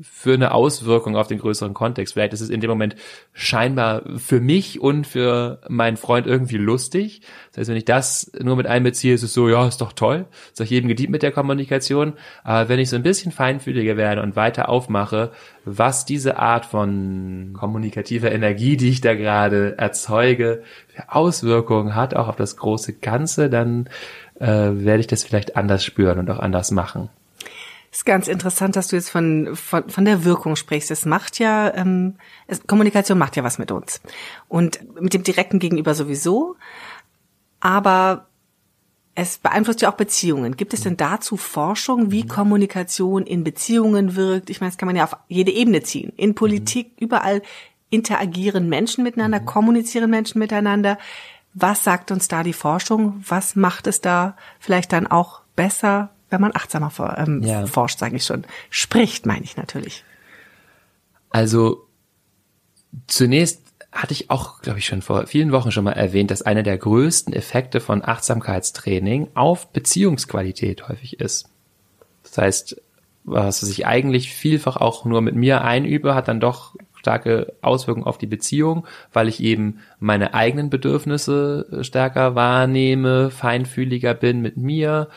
für 0.00 0.34
eine 0.34 0.52
Auswirkung 0.52 1.16
auf 1.16 1.26
den 1.26 1.38
größeren 1.38 1.74
Kontext. 1.74 2.14
Vielleicht 2.14 2.32
ist 2.32 2.40
es 2.40 2.50
in 2.50 2.60
dem 2.60 2.70
Moment 2.70 2.94
scheinbar 3.32 4.02
für 4.16 4.40
mich 4.40 4.80
und 4.80 5.06
für 5.08 5.60
meinen 5.68 5.96
Freund 5.96 6.26
irgendwie 6.26 6.56
lustig. 6.56 7.22
Das 7.50 7.58
heißt, 7.58 7.70
wenn 7.70 7.76
ich 7.76 7.84
das 7.84 8.30
nur 8.40 8.54
mit 8.54 8.68
einbeziehe, 8.68 9.12
ist 9.12 9.24
es 9.24 9.34
so, 9.34 9.48
ja, 9.48 9.66
ist 9.66 9.80
doch 9.80 9.92
toll. 9.92 10.26
Ist 10.48 10.60
doch 10.60 10.64
jedem 10.64 10.88
gedient 10.88 11.10
mit 11.10 11.24
der 11.24 11.32
Kommunikation. 11.32 12.12
Aber 12.44 12.68
wenn 12.68 12.78
ich 12.78 12.90
so 12.90 12.96
ein 12.96 13.02
bisschen 13.02 13.32
feinfühliger 13.32 13.96
werde 13.96 14.22
und 14.22 14.36
weiter 14.36 14.68
aufmache, 14.68 15.32
was 15.64 16.04
diese 16.04 16.38
Art 16.38 16.64
von 16.64 17.54
kommunikativer 17.58 18.30
Energie, 18.30 18.76
die 18.76 18.90
ich 18.90 19.00
da 19.00 19.14
gerade 19.14 19.76
erzeuge, 19.78 20.62
für 20.86 21.12
Auswirkungen 21.12 21.96
hat, 21.96 22.14
auch 22.14 22.28
auf 22.28 22.36
das 22.36 22.56
große 22.56 22.94
Ganze, 22.94 23.50
dann 23.50 23.88
äh, 24.38 24.46
werde 24.46 25.00
ich 25.00 25.08
das 25.08 25.24
vielleicht 25.24 25.56
anders 25.56 25.84
spüren 25.84 26.20
und 26.20 26.30
auch 26.30 26.38
anders 26.38 26.70
machen. 26.70 27.10
Ist 27.90 28.04
ganz 28.04 28.28
interessant, 28.28 28.76
dass 28.76 28.88
du 28.88 28.96
jetzt 28.96 29.08
von, 29.08 29.56
von, 29.56 29.88
von 29.88 30.04
der 30.04 30.24
Wirkung 30.24 30.56
sprichst. 30.56 30.90
Es 30.90 31.06
macht 31.06 31.38
ja, 31.38 31.74
ähm, 31.74 32.16
es, 32.46 32.66
Kommunikation 32.66 33.18
macht 33.18 33.36
ja 33.36 33.44
was 33.44 33.58
mit 33.58 33.70
uns. 33.70 34.00
Und 34.46 35.00
mit 35.00 35.14
dem 35.14 35.22
direkten 35.22 35.58
Gegenüber 35.58 35.94
sowieso. 35.94 36.56
Aber 37.60 38.26
es 39.14 39.38
beeinflusst 39.38 39.80
ja 39.80 39.90
auch 39.90 39.96
Beziehungen. 39.96 40.56
Gibt 40.56 40.74
es 40.74 40.82
denn 40.82 40.96
dazu 40.96 41.36
Forschung, 41.36 42.12
wie 42.12 42.26
Kommunikation 42.26 43.26
in 43.26 43.42
Beziehungen 43.42 44.14
wirkt? 44.14 44.48
Ich 44.48 44.60
meine, 44.60 44.70
das 44.70 44.78
kann 44.78 44.86
man 44.86 44.94
ja 44.94 45.04
auf 45.04 45.16
jede 45.26 45.50
Ebene 45.50 45.82
ziehen. 45.82 46.12
In 46.16 46.34
Politik, 46.34 46.92
überall 47.00 47.42
interagieren 47.90 48.68
Menschen 48.68 49.02
miteinander, 49.02 49.40
kommunizieren 49.40 50.10
Menschen 50.10 50.38
miteinander. 50.38 50.98
Was 51.54 51.82
sagt 51.82 52.10
uns 52.12 52.28
da 52.28 52.42
die 52.42 52.52
Forschung? 52.52 53.24
Was 53.26 53.56
macht 53.56 53.86
es 53.86 54.00
da 54.00 54.36
vielleicht 54.60 54.92
dann 54.92 55.06
auch 55.06 55.40
besser, 55.56 56.10
wenn 56.30 56.40
man 56.40 56.54
achtsamer 56.54 56.92
ähm, 57.18 57.42
ja. 57.42 57.66
forscht, 57.66 57.98
sage 57.98 58.16
ich 58.16 58.24
schon. 58.24 58.44
Spricht, 58.70 59.26
meine 59.26 59.44
ich 59.44 59.56
natürlich. 59.56 60.04
Also 61.30 61.86
zunächst 63.06 63.62
hatte 63.92 64.12
ich 64.12 64.30
auch, 64.30 64.60
glaube 64.60 64.78
ich, 64.78 64.86
schon 64.86 65.02
vor 65.02 65.26
vielen 65.26 65.52
Wochen 65.52 65.72
schon 65.72 65.84
mal 65.84 65.92
erwähnt, 65.92 66.30
dass 66.30 66.42
einer 66.42 66.62
der 66.62 66.78
größten 66.78 67.32
Effekte 67.32 67.80
von 67.80 68.04
Achtsamkeitstraining 68.04 69.28
auf 69.34 69.68
Beziehungsqualität 69.68 70.88
häufig 70.88 71.20
ist. 71.20 71.48
Das 72.22 72.38
heißt, 72.38 72.82
was 73.24 73.62
ich 73.62 73.86
eigentlich 73.86 74.32
vielfach 74.32 74.76
auch 74.76 75.04
nur 75.04 75.20
mit 75.20 75.34
mir 75.34 75.62
einübe, 75.62 76.14
hat 76.14 76.28
dann 76.28 76.40
doch 76.40 76.74
starke 76.98 77.54
Auswirkungen 77.62 78.06
auf 78.06 78.18
die 78.18 78.26
Beziehung, 78.26 78.86
weil 79.12 79.28
ich 79.28 79.42
eben 79.42 79.80
meine 79.98 80.34
eigenen 80.34 80.68
Bedürfnisse 80.68 81.78
stärker 81.82 82.34
wahrnehme, 82.34 83.30
feinfühliger 83.30 84.14
bin 84.14 84.40
mit 84.40 84.56
mir, 84.56 85.08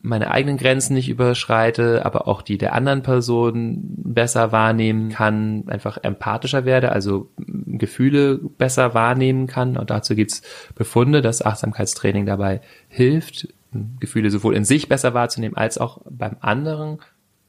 meine 0.00 0.30
eigenen 0.30 0.58
Grenzen 0.58 0.94
nicht 0.94 1.08
überschreite, 1.08 2.04
aber 2.04 2.28
auch 2.28 2.42
die 2.42 2.56
der 2.56 2.72
anderen 2.72 3.02
Person 3.02 3.78
besser 3.96 4.52
wahrnehmen 4.52 5.10
kann, 5.10 5.64
einfach 5.66 5.98
empathischer 6.02 6.64
werde, 6.64 6.92
also 6.92 7.30
Gefühle 7.36 8.38
besser 8.38 8.94
wahrnehmen 8.94 9.46
kann. 9.46 9.76
Und 9.76 9.90
dazu 9.90 10.14
gibt's 10.14 10.42
Befunde, 10.74 11.20
dass 11.20 11.44
Achtsamkeitstraining 11.44 12.26
dabei 12.26 12.60
hilft, 12.88 13.48
Gefühle 14.00 14.30
sowohl 14.30 14.54
in 14.54 14.64
sich 14.64 14.88
besser 14.88 15.14
wahrzunehmen 15.14 15.56
als 15.56 15.78
auch 15.78 16.00
beim 16.08 16.36
anderen. 16.40 16.98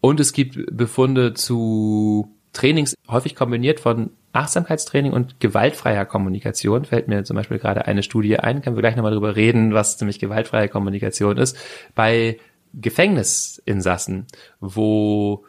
Und 0.01 0.19
es 0.19 0.33
gibt 0.33 0.75
Befunde 0.75 1.33
zu 1.33 2.35
Trainings, 2.53 2.95
häufig 3.07 3.35
kombiniert 3.35 3.79
von 3.79 4.11
Achtsamkeitstraining 4.31 5.11
und 5.11 5.39
gewaltfreier 5.39 6.05
Kommunikation. 6.05 6.85
Fällt 6.85 7.07
mir 7.07 7.23
zum 7.23 7.35
Beispiel 7.35 7.57
gerade 7.59 7.85
eine 7.85 8.03
Studie 8.03 8.37
ein, 8.37 8.61
können 8.61 8.75
wir 8.75 8.81
gleich 8.81 8.95
nochmal 8.95 9.13
drüber 9.13 9.35
reden, 9.35 9.73
was 9.73 9.99
nämlich 9.99 10.19
gewaltfreie 10.19 10.69
Kommunikation 10.69 11.37
ist. 11.37 11.57
Bei 11.95 12.37
Gefängnisinsassen, 12.73 14.27
wo 14.59 15.45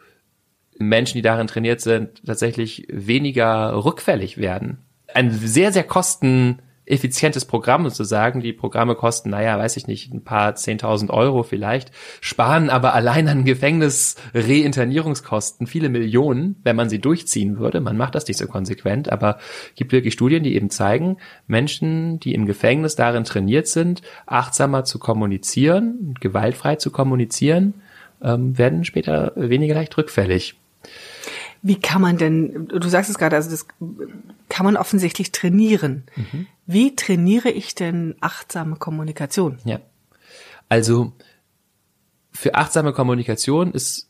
Menschen, 0.77 1.17
die 1.17 1.21
darin 1.21 1.47
trainiert 1.47 1.81
sind, 1.81 2.25
tatsächlich 2.25 2.87
weniger 2.89 3.85
rückfällig 3.85 4.37
werden. 4.37 4.79
Ein 5.13 5.31
sehr, 5.31 5.71
sehr 5.71 5.83
kosten 5.83 6.59
effizientes 6.91 7.45
Programm 7.45 7.85
sozusagen. 7.85 8.41
Die 8.41 8.53
Programme 8.53 8.95
kosten, 8.95 9.29
naja, 9.29 9.57
weiß 9.57 9.77
ich 9.77 9.87
nicht, 9.87 10.13
ein 10.13 10.23
paar 10.23 10.55
zehntausend 10.55 11.11
Euro 11.11 11.43
vielleicht, 11.43 11.91
sparen 12.19 12.69
aber 12.69 12.93
allein 12.93 13.27
an 13.27 13.45
Gefängnis-Reinternierungskosten 13.45 15.67
viele 15.67 15.89
Millionen, 15.89 16.55
wenn 16.63 16.75
man 16.75 16.89
sie 16.89 16.99
durchziehen 16.99 17.57
würde. 17.57 17.81
Man 17.81 17.97
macht 17.97 18.15
das 18.15 18.27
nicht 18.27 18.37
so 18.37 18.47
konsequent, 18.47 19.11
aber 19.11 19.37
gibt 19.75 19.91
wirklich 19.91 20.13
Studien, 20.13 20.43
die 20.43 20.55
eben 20.55 20.69
zeigen, 20.69 21.17
Menschen, 21.47 22.19
die 22.19 22.33
im 22.33 22.45
Gefängnis 22.45 22.95
darin 22.95 23.23
trainiert 23.23 23.67
sind, 23.67 24.01
achtsamer 24.25 24.83
zu 24.83 24.99
kommunizieren, 24.99 26.15
gewaltfrei 26.19 26.75
zu 26.75 26.91
kommunizieren, 26.91 27.75
ähm, 28.21 28.57
werden 28.57 28.83
später 28.83 29.31
weniger 29.35 29.75
leicht 29.75 29.97
rückfällig. 29.97 30.55
Wie 31.61 31.79
kann 31.79 32.01
man 32.01 32.17
denn, 32.17 32.67
du 32.67 32.89
sagst 32.89 33.09
es 33.09 33.17
gerade, 33.17 33.35
also 33.35 33.49
das 33.49 33.67
kann 34.49 34.65
man 34.65 34.77
offensichtlich 34.77 35.31
trainieren. 35.31 36.03
Mhm. 36.15 36.47
Wie 36.65 36.95
trainiere 36.95 37.49
ich 37.49 37.75
denn 37.75 38.15
achtsame 38.19 38.77
Kommunikation? 38.77 39.59
Ja. 39.63 39.79
Also 40.69 41.13
für 42.31 42.55
achtsame 42.55 42.93
Kommunikation 42.93 43.73
ist 43.73 44.09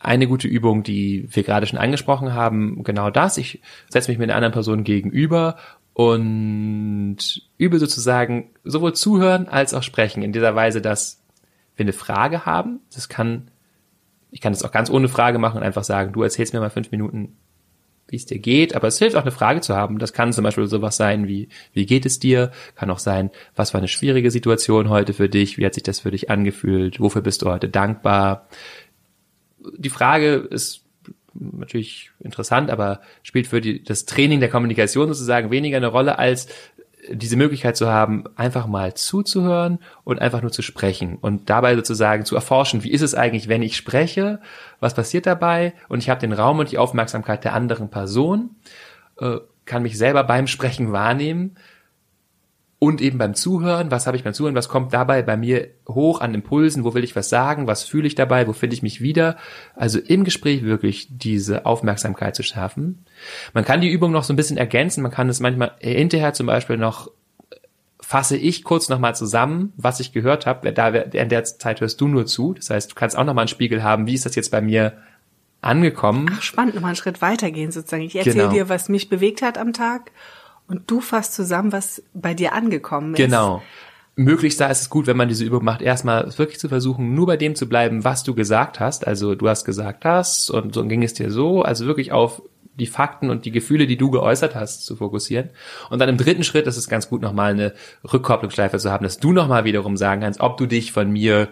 eine 0.00 0.26
gute 0.26 0.48
Übung, 0.48 0.82
die 0.82 1.28
wir 1.30 1.44
gerade 1.44 1.66
schon 1.66 1.78
angesprochen 1.78 2.34
haben, 2.34 2.82
genau 2.82 3.10
das. 3.10 3.38
Ich 3.38 3.62
setze 3.88 4.10
mich 4.10 4.18
mit 4.18 4.28
einer 4.28 4.36
anderen 4.36 4.52
Person 4.52 4.84
gegenüber 4.84 5.56
und 5.94 7.18
übe 7.56 7.78
sozusagen 7.78 8.50
sowohl 8.64 8.94
zuhören 8.94 9.48
als 9.48 9.74
auch 9.74 9.82
sprechen 9.82 10.22
in 10.22 10.32
dieser 10.32 10.54
Weise, 10.56 10.80
dass 10.80 11.22
wir 11.76 11.84
eine 11.84 11.92
Frage 11.92 12.44
haben. 12.44 12.80
Das 12.92 13.08
kann 13.08 13.51
ich 14.32 14.40
kann 14.40 14.52
das 14.52 14.64
auch 14.64 14.72
ganz 14.72 14.90
ohne 14.90 15.08
Frage 15.08 15.38
machen 15.38 15.58
und 15.58 15.62
einfach 15.62 15.84
sagen, 15.84 16.12
du 16.12 16.22
erzählst 16.22 16.54
mir 16.54 16.60
mal 16.60 16.70
fünf 16.70 16.90
Minuten, 16.90 17.36
wie 18.08 18.16
es 18.16 18.26
dir 18.26 18.38
geht. 18.38 18.74
Aber 18.74 18.88
es 18.88 18.98
hilft 18.98 19.14
auch 19.14 19.22
eine 19.22 19.30
Frage 19.30 19.60
zu 19.60 19.76
haben. 19.76 19.98
Das 19.98 20.14
kann 20.14 20.32
zum 20.32 20.42
Beispiel 20.42 20.66
sowas 20.66 20.96
sein 20.96 21.28
wie, 21.28 21.48
wie 21.74 21.86
geht 21.86 22.06
es 22.06 22.18
dir? 22.18 22.50
Kann 22.74 22.90
auch 22.90 22.98
sein, 22.98 23.30
was 23.54 23.74
war 23.74 23.78
eine 23.78 23.88
schwierige 23.88 24.30
Situation 24.30 24.88
heute 24.88 25.12
für 25.12 25.28
dich? 25.28 25.58
Wie 25.58 25.66
hat 25.66 25.74
sich 25.74 25.82
das 25.82 26.00
für 26.00 26.10
dich 26.10 26.30
angefühlt? 26.30 26.98
Wofür 26.98 27.20
bist 27.20 27.42
du 27.42 27.50
heute 27.50 27.68
dankbar? 27.68 28.48
Die 29.76 29.90
Frage 29.90 30.34
ist 30.34 30.82
natürlich 31.34 32.10
interessant, 32.18 32.70
aber 32.70 33.00
spielt 33.22 33.46
für 33.46 33.60
die, 33.60 33.82
das 33.84 34.06
Training 34.06 34.40
der 34.40 34.50
Kommunikation 34.50 35.08
sozusagen 35.08 35.50
weniger 35.50 35.76
eine 35.76 35.86
Rolle 35.86 36.18
als 36.18 36.48
diese 37.10 37.36
Möglichkeit 37.36 37.76
zu 37.76 37.90
haben, 37.90 38.24
einfach 38.36 38.66
mal 38.66 38.94
zuzuhören 38.94 39.78
und 40.04 40.20
einfach 40.20 40.42
nur 40.42 40.52
zu 40.52 40.62
sprechen 40.62 41.18
und 41.20 41.50
dabei 41.50 41.74
sozusagen 41.74 42.24
zu 42.24 42.36
erforschen, 42.36 42.84
wie 42.84 42.92
ist 42.92 43.02
es 43.02 43.14
eigentlich, 43.14 43.48
wenn 43.48 43.62
ich 43.62 43.76
spreche, 43.76 44.40
was 44.78 44.94
passiert 44.94 45.26
dabei 45.26 45.74
und 45.88 45.98
ich 45.98 46.10
habe 46.10 46.20
den 46.20 46.32
Raum 46.32 46.60
und 46.60 46.70
die 46.70 46.78
Aufmerksamkeit 46.78 47.44
der 47.44 47.54
anderen 47.54 47.90
Person, 47.90 48.56
äh, 49.18 49.38
kann 49.64 49.82
mich 49.82 49.98
selber 49.98 50.24
beim 50.24 50.46
Sprechen 50.46 50.92
wahrnehmen 50.92 51.56
und 52.82 53.00
eben 53.00 53.16
beim 53.16 53.34
Zuhören, 53.34 53.92
was 53.92 54.08
habe 54.08 54.16
ich 54.16 54.24
beim 54.24 54.34
Zuhören, 54.34 54.56
was 54.56 54.68
kommt 54.68 54.92
dabei 54.92 55.22
bei 55.22 55.36
mir 55.36 55.68
hoch 55.88 56.20
an 56.20 56.34
Impulsen, 56.34 56.82
wo 56.82 56.94
will 56.94 57.04
ich 57.04 57.14
was 57.14 57.28
sagen, 57.28 57.68
was 57.68 57.84
fühle 57.84 58.08
ich 58.08 58.16
dabei, 58.16 58.48
wo 58.48 58.52
finde 58.52 58.74
ich 58.74 58.82
mich 58.82 59.00
wieder. 59.00 59.36
Also 59.76 60.00
im 60.00 60.24
Gespräch 60.24 60.64
wirklich 60.64 61.06
diese 61.08 61.64
Aufmerksamkeit 61.64 62.34
zu 62.34 62.42
schärfen. 62.42 63.04
Man 63.54 63.64
kann 63.64 63.82
die 63.82 63.88
Übung 63.88 64.10
noch 64.10 64.24
so 64.24 64.32
ein 64.32 64.36
bisschen 64.36 64.56
ergänzen, 64.56 65.00
man 65.04 65.12
kann 65.12 65.28
es 65.28 65.38
manchmal 65.38 65.76
hinterher 65.78 66.34
zum 66.34 66.48
Beispiel 66.48 66.76
noch 66.76 67.08
fasse 68.00 68.36
ich 68.36 68.64
kurz 68.64 68.88
nochmal 68.88 69.14
zusammen, 69.14 69.72
was 69.76 70.00
ich 70.00 70.12
gehört 70.12 70.46
habe. 70.46 70.72
Da 70.72 70.88
in 70.88 71.28
der 71.28 71.44
Zeit 71.44 71.80
hörst 71.80 72.00
du 72.00 72.08
nur 72.08 72.26
zu. 72.26 72.52
Das 72.54 72.68
heißt, 72.68 72.90
du 72.90 72.94
kannst 72.96 73.16
auch 73.16 73.24
nochmal 73.24 73.42
einen 73.42 73.48
Spiegel 73.48 73.84
haben, 73.84 74.08
wie 74.08 74.14
ist 74.14 74.26
das 74.26 74.34
jetzt 74.34 74.50
bei 74.50 74.60
mir 74.60 74.94
angekommen. 75.60 76.28
Ach, 76.32 76.42
spannend, 76.42 76.74
nochmal 76.74 76.88
einen 76.88 76.96
Schritt 76.96 77.22
weitergehen 77.22 77.70
sozusagen. 77.70 78.02
Ich 78.02 78.16
erzähle 78.16 78.38
genau. 78.38 78.52
dir, 78.52 78.68
was 78.68 78.88
mich 78.88 79.08
bewegt 79.08 79.40
hat 79.40 79.56
am 79.56 79.72
Tag 79.72 80.10
und 80.66 80.90
du 80.90 81.00
fasst 81.00 81.34
zusammen, 81.34 81.72
was 81.72 82.02
bei 82.14 82.34
dir 82.34 82.52
angekommen 82.52 83.14
ist. 83.14 83.18
Genau. 83.18 83.62
Möglichst 84.14 84.60
da 84.60 84.66
ist 84.66 84.82
es 84.82 84.90
gut, 84.90 85.06
wenn 85.06 85.16
man 85.16 85.28
diese 85.28 85.44
Übung 85.44 85.64
macht, 85.64 85.80
erstmal 85.80 86.36
wirklich 86.36 86.58
zu 86.58 86.68
versuchen, 86.68 87.14
nur 87.14 87.26
bei 87.26 87.38
dem 87.38 87.54
zu 87.54 87.66
bleiben, 87.66 88.04
was 88.04 88.24
du 88.24 88.34
gesagt 88.34 88.78
hast. 88.78 89.06
Also 89.06 89.34
du 89.34 89.48
hast 89.48 89.64
gesagt 89.64 90.04
das 90.04 90.50
und 90.50 90.74
so 90.74 90.84
ging 90.84 91.02
es 91.02 91.14
dir 91.14 91.30
so. 91.30 91.62
Also 91.62 91.86
wirklich 91.86 92.12
auf 92.12 92.42
die 92.74 92.86
Fakten 92.86 93.30
und 93.30 93.44
die 93.44 93.50
Gefühle, 93.50 93.86
die 93.86 93.96
du 93.96 94.10
geäußert 94.10 94.54
hast, 94.54 94.84
zu 94.84 94.96
fokussieren. 94.96 95.50
Und 95.90 95.98
dann 95.98 96.08
im 96.08 96.18
dritten 96.18 96.44
Schritt 96.44 96.66
ist 96.66 96.76
es 96.76 96.88
ganz 96.88 97.08
gut, 97.08 97.22
nochmal 97.22 97.52
eine 97.52 97.72
Rückkopplungsschleife 98.10 98.78
zu 98.78 98.90
haben, 98.90 99.04
dass 99.04 99.18
du 99.18 99.32
nochmal 99.32 99.64
wiederum 99.64 99.96
sagen 99.96 100.22
kannst, 100.22 100.40
ob 100.40 100.56
du 100.56 100.66
dich 100.66 100.92
von 100.92 101.10
mir 101.10 101.48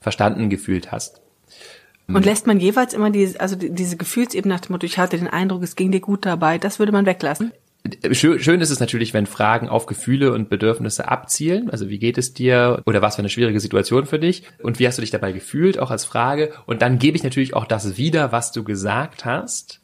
verstanden 0.00 0.50
gefühlt 0.50 0.92
hast. 0.92 1.20
Und 2.06 2.26
lässt 2.26 2.46
man 2.46 2.60
jeweils 2.60 2.92
immer 2.92 3.10
diese, 3.10 3.40
also 3.40 3.56
diese 3.56 3.96
Gefühlsebene 3.96 4.54
nach 4.54 4.60
dem 4.60 4.72
Motto, 4.72 4.84
ich 4.84 4.98
hatte 4.98 5.16
den 5.16 5.28
Eindruck, 5.28 5.62
es 5.62 5.74
ging 5.74 5.90
dir 5.90 6.00
gut 6.00 6.26
dabei, 6.26 6.58
das 6.58 6.78
würde 6.78 6.92
man 6.92 7.06
weglassen? 7.06 7.52
Schön, 8.12 8.40
schön 8.40 8.62
ist 8.62 8.70
es 8.70 8.80
natürlich, 8.80 9.12
wenn 9.12 9.26
Fragen 9.26 9.68
auf 9.68 9.84
Gefühle 9.84 10.32
und 10.32 10.48
Bedürfnisse 10.48 11.06
abzielen. 11.08 11.68
Also 11.68 11.90
wie 11.90 11.98
geht 11.98 12.16
es 12.16 12.32
dir 12.32 12.82
oder 12.86 13.02
was 13.02 13.16
für 13.16 13.20
eine 13.20 13.28
schwierige 13.28 13.60
Situation 13.60 14.06
für 14.06 14.18
dich 14.18 14.44
und 14.62 14.78
wie 14.78 14.86
hast 14.86 14.96
du 14.96 15.02
dich 15.02 15.10
dabei 15.10 15.32
gefühlt, 15.32 15.78
auch 15.78 15.90
als 15.90 16.06
Frage. 16.06 16.52
Und 16.64 16.80
dann 16.80 16.98
gebe 16.98 17.16
ich 17.16 17.24
natürlich 17.24 17.54
auch 17.54 17.66
das 17.66 17.98
wieder, 17.98 18.32
was 18.32 18.52
du 18.52 18.64
gesagt 18.64 19.26
hast, 19.26 19.80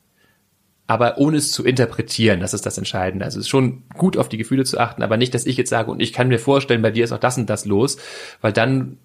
aber 0.87 1.19
ohne 1.19 1.37
es 1.37 1.52
zu 1.52 1.62
interpretieren. 1.62 2.40
Das 2.40 2.54
ist 2.54 2.64
das 2.64 2.78
Entscheidende. 2.78 3.26
Also 3.26 3.38
es 3.38 3.45
ist 3.45 3.50
schon 3.50 3.83
gut 3.99 4.16
auf 4.16 4.30
die 4.30 4.38
Gefühle 4.38 4.64
zu 4.64 4.78
achten, 4.80 5.02
aber 5.02 5.19
nicht, 5.19 5.35
dass 5.35 5.45
ich 5.45 5.59
jetzt 5.59 5.71
sage 5.71 5.90
und 5.90 6.00
ich 6.00 6.14
kann 6.14 6.28
mir 6.28 6.38
vorstellen, 6.38 6.80
bei 6.80 6.90
dir 6.90 7.04
ist 7.04 7.12
auch 7.12 7.19
das 7.19 7.37
und 7.37 7.50
das 7.50 7.66
los, 7.66 7.99
weil 8.40 8.54
dann 8.54 8.97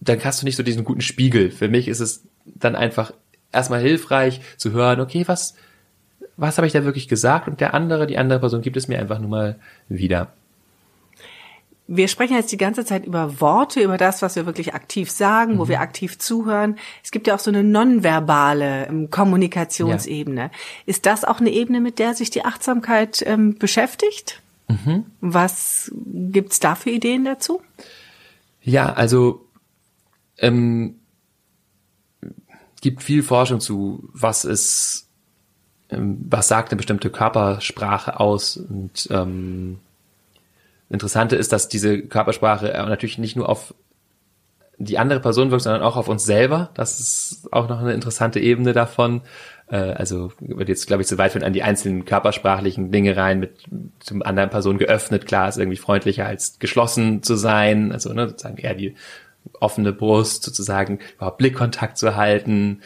dann 0.00 0.22
hast 0.22 0.42
du 0.42 0.46
nicht 0.46 0.56
so 0.56 0.62
diesen 0.62 0.84
guten 0.84 1.00
Spiegel. 1.00 1.50
Für 1.50 1.68
mich 1.68 1.88
ist 1.88 2.00
es 2.00 2.24
dann 2.44 2.76
einfach 2.76 3.12
erstmal 3.52 3.80
hilfreich 3.80 4.40
zu 4.56 4.72
hören, 4.72 5.00
okay, 5.00 5.24
was 5.26 5.54
was 6.36 6.56
habe 6.58 6.66
ich 6.66 6.72
da 6.72 6.84
wirklich 6.84 7.08
gesagt 7.08 7.48
und 7.48 7.60
der 7.60 7.74
andere, 7.74 8.06
die 8.06 8.18
andere 8.18 8.40
Person 8.40 8.62
gibt 8.62 8.76
es 8.76 8.88
mir 8.88 8.98
einfach 8.98 9.18
nur 9.18 9.30
mal 9.30 9.56
wieder. 9.88 10.32
Wir 11.86 12.08
sprechen 12.08 12.34
jetzt 12.34 12.50
die 12.50 12.56
ganze 12.56 12.84
Zeit 12.86 13.04
über 13.04 13.42
Worte, 13.42 13.82
über 13.82 13.98
das, 13.98 14.22
was 14.22 14.36
wir 14.36 14.46
wirklich 14.46 14.72
aktiv 14.72 15.10
sagen, 15.10 15.54
mhm. 15.54 15.58
wo 15.58 15.68
wir 15.68 15.80
aktiv 15.80 16.18
zuhören. 16.18 16.76
Es 17.02 17.10
gibt 17.10 17.26
ja 17.26 17.34
auch 17.34 17.40
so 17.40 17.50
eine 17.50 17.62
nonverbale 17.62 18.86
ähm, 18.86 19.10
Kommunikationsebene. 19.10 20.40
Ja. 20.40 20.50
Ist 20.86 21.04
das 21.04 21.24
auch 21.24 21.40
eine 21.40 21.50
Ebene, 21.50 21.82
mit 21.82 21.98
der 21.98 22.14
sich 22.14 22.30
die 22.30 22.44
Achtsamkeit 22.44 23.22
ähm, 23.26 23.58
beschäftigt? 23.58 24.40
Mhm. 24.68 25.04
Was 25.20 25.92
gibt's 26.06 26.58
da 26.58 26.74
für 26.74 26.88
Ideen 26.88 27.26
dazu? 27.26 27.60
Ja, 28.62 28.94
also 28.94 29.46
ähm, 30.38 30.96
gibt 32.80 33.02
viel 33.02 33.22
Forschung 33.22 33.60
zu, 33.60 34.08
was 34.12 34.46
ist 34.46 35.03
was 35.98 36.48
sagt 36.48 36.70
eine 36.70 36.76
bestimmte 36.76 37.10
Körpersprache 37.10 38.20
aus? 38.20 38.56
Und 38.56 39.08
ähm, 39.10 39.78
Interessante 40.90 41.36
ist, 41.36 41.52
dass 41.52 41.68
diese 41.68 42.02
Körpersprache 42.02 42.66
natürlich 42.66 43.18
nicht 43.18 43.36
nur 43.36 43.48
auf 43.48 43.74
die 44.78 44.98
andere 44.98 45.20
Person 45.20 45.50
wirkt, 45.50 45.62
sondern 45.62 45.82
auch 45.82 45.96
auf 45.96 46.08
uns 46.08 46.24
selber. 46.24 46.70
Das 46.74 47.00
ist 47.00 47.52
auch 47.52 47.68
noch 47.68 47.80
eine 47.80 47.92
interessante 47.92 48.40
Ebene 48.40 48.72
davon. 48.72 49.22
Äh, 49.68 49.76
also 49.76 50.32
wird 50.40 50.68
jetzt, 50.68 50.86
glaube 50.86 51.02
ich, 51.02 51.08
zu 51.08 51.16
weit 51.16 51.32
führen 51.32 51.44
an 51.44 51.52
die 51.52 51.62
einzelnen 51.62 52.04
körpersprachlichen 52.04 52.90
Dinge 52.90 53.16
rein, 53.16 53.40
mit 53.40 53.64
zum 54.00 54.22
anderen 54.22 54.50
Person 54.50 54.78
geöffnet. 54.78 55.26
Klar, 55.26 55.48
ist 55.48 55.58
irgendwie 55.58 55.78
freundlicher 55.78 56.26
als 56.26 56.58
geschlossen 56.58 57.22
zu 57.22 57.36
sein. 57.36 57.92
Also 57.92 58.12
ne, 58.12 58.28
sozusagen 58.28 58.58
eher 58.58 58.74
die 58.74 58.94
offene 59.60 59.92
Brust, 59.92 60.42
sozusagen 60.42 60.98
überhaupt 61.16 61.38
Blickkontakt 61.38 61.98
zu 61.98 62.16
halten. 62.16 62.82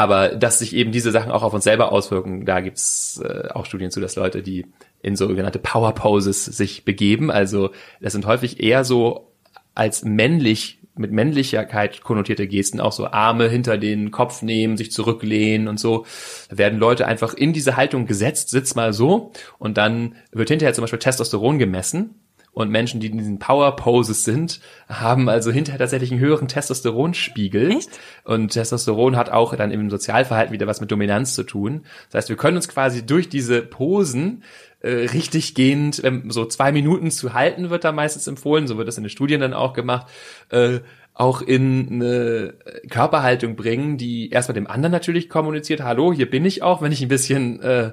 Aber 0.00 0.30
dass 0.30 0.60
sich 0.60 0.74
eben 0.74 0.92
diese 0.92 1.12
Sachen 1.12 1.30
auch 1.30 1.42
auf 1.42 1.52
uns 1.52 1.64
selber 1.64 1.92
auswirken, 1.92 2.46
da 2.46 2.60
gibt's 2.60 3.20
äh, 3.22 3.48
auch 3.50 3.66
Studien 3.66 3.90
zu, 3.90 4.00
dass 4.00 4.16
Leute, 4.16 4.40
die 4.40 4.64
in 5.02 5.14
sogenannte 5.14 5.58
Power 5.58 5.92
Poses 5.92 6.46
sich 6.46 6.86
begeben, 6.86 7.30
also 7.30 7.68
das 8.00 8.14
sind 8.14 8.24
häufig 8.24 8.62
eher 8.62 8.84
so 8.84 9.34
als 9.74 10.02
männlich 10.02 10.78
mit 10.96 11.12
Männlichkeit 11.12 12.00
konnotierte 12.00 12.48
Gesten, 12.48 12.80
auch 12.80 12.92
so 12.92 13.08
Arme 13.08 13.50
hinter 13.50 13.76
den 13.76 14.10
Kopf 14.10 14.40
nehmen, 14.40 14.78
sich 14.78 14.90
zurücklehnen 14.90 15.68
und 15.68 15.78
so. 15.78 16.06
Da 16.48 16.56
werden 16.56 16.78
Leute 16.78 17.06
einfach 17.06 17.34
in 17.34 17.52
diese 17.52 17.76
Haltung 17.76 18.06
gesetzt, 18.06 18.48
sitzt 18.48 18.76
mal 18.76 18.94
so 18.94 19.32
und 19.58 19.76
dann 19.76 20.14
wird 20.32 20.48
hinterher 20.48 20.72
zum 20.72 20.82
Beispiel 20.82 20.98
Testosteron 20.98 21.58
gemessen 21.58 22.14
und 22.52 22.70
Menschen, 22.70 23.00
die 23.00 23.08
in 23.08 23.18
diesen 23.18 23.38
Power 23.38 23.76
Poses 23.76 24.24
sind, 24.24 24.60
haben 24.88 25.28
also 25.28 25.52
hinterher 25.52 25.78
tatsächlich 25.78 26.10
einen 26.10 26.20
höheren 26.20 26.48
Testosteronspiegel. 26.48 27.70
Echt? 27.70 27.90
Und 28.24 28.48
Testosteron 28.48 29.16
hat 29.16 29.30
auch 29.30 29.54
dann 29.54 29.70
im 29.70 29.88
Sozialverhalten 29.90 30.52
wieder 30.52 30.66
was 30.66 30.80
mit 30.80 30.90
Dominanz 30.90 31.34
zu 31.34 31.44
tun. 31.44 31.84
Das 32.10 32.18
heißt, 32.18 32.28
wir 32.28 32.36
können 32.36 32.56
uns 32.56 32.68
quasi 32.68 33.06
durch 33.06 33.28
diese 33.28 33.62
Posen 33.62 34.42
äh, 34.80 34.90
richtig 34.90 35.54
gehend, 35.54 36.02
so 36.28 36.46
zwei 36.46 36.72
Minuten 36.72 37.10
zu 37.10 37.34
halten, 37.34 37.70
wird 37.70 37.84
da 37.84 37.92
meistens 37.92 38.26
empfohlen, 38.26 38.66
so 38.66 38.78
wird 38.78 38.88
das 38.88 38.96
in 38.96 39.04
den 39.04 39.10
Studien 39.10 39.40
dann 39.40 39.54
auch 39.54 39.72
gemacht, 39.74 40.06
äh, 40.50 40.80
auch 41.12 41.42
in 41.42 41.88
eine 41.92 42.54
Körperhaltung 42.88 43.56
bringen, 43.56 43.98
die 43.98 44.30
erstmal 44.30 44.54
dem 44.54 44.66
anderen 44.66 44.92
natürlich 44.92 45.28
kommuniziert, 45.28 45.82
hallo, 45.82 46.14
hier 46.14 46.30
bin 46.30 46.46
ich 46.46 46.62
auch, 46.62 46.80
wenn 46.80 46.92
ich 46.92 47.02
ein 47.02 47.08
bisschen 47.08 47.60
äh, 47.60 47.92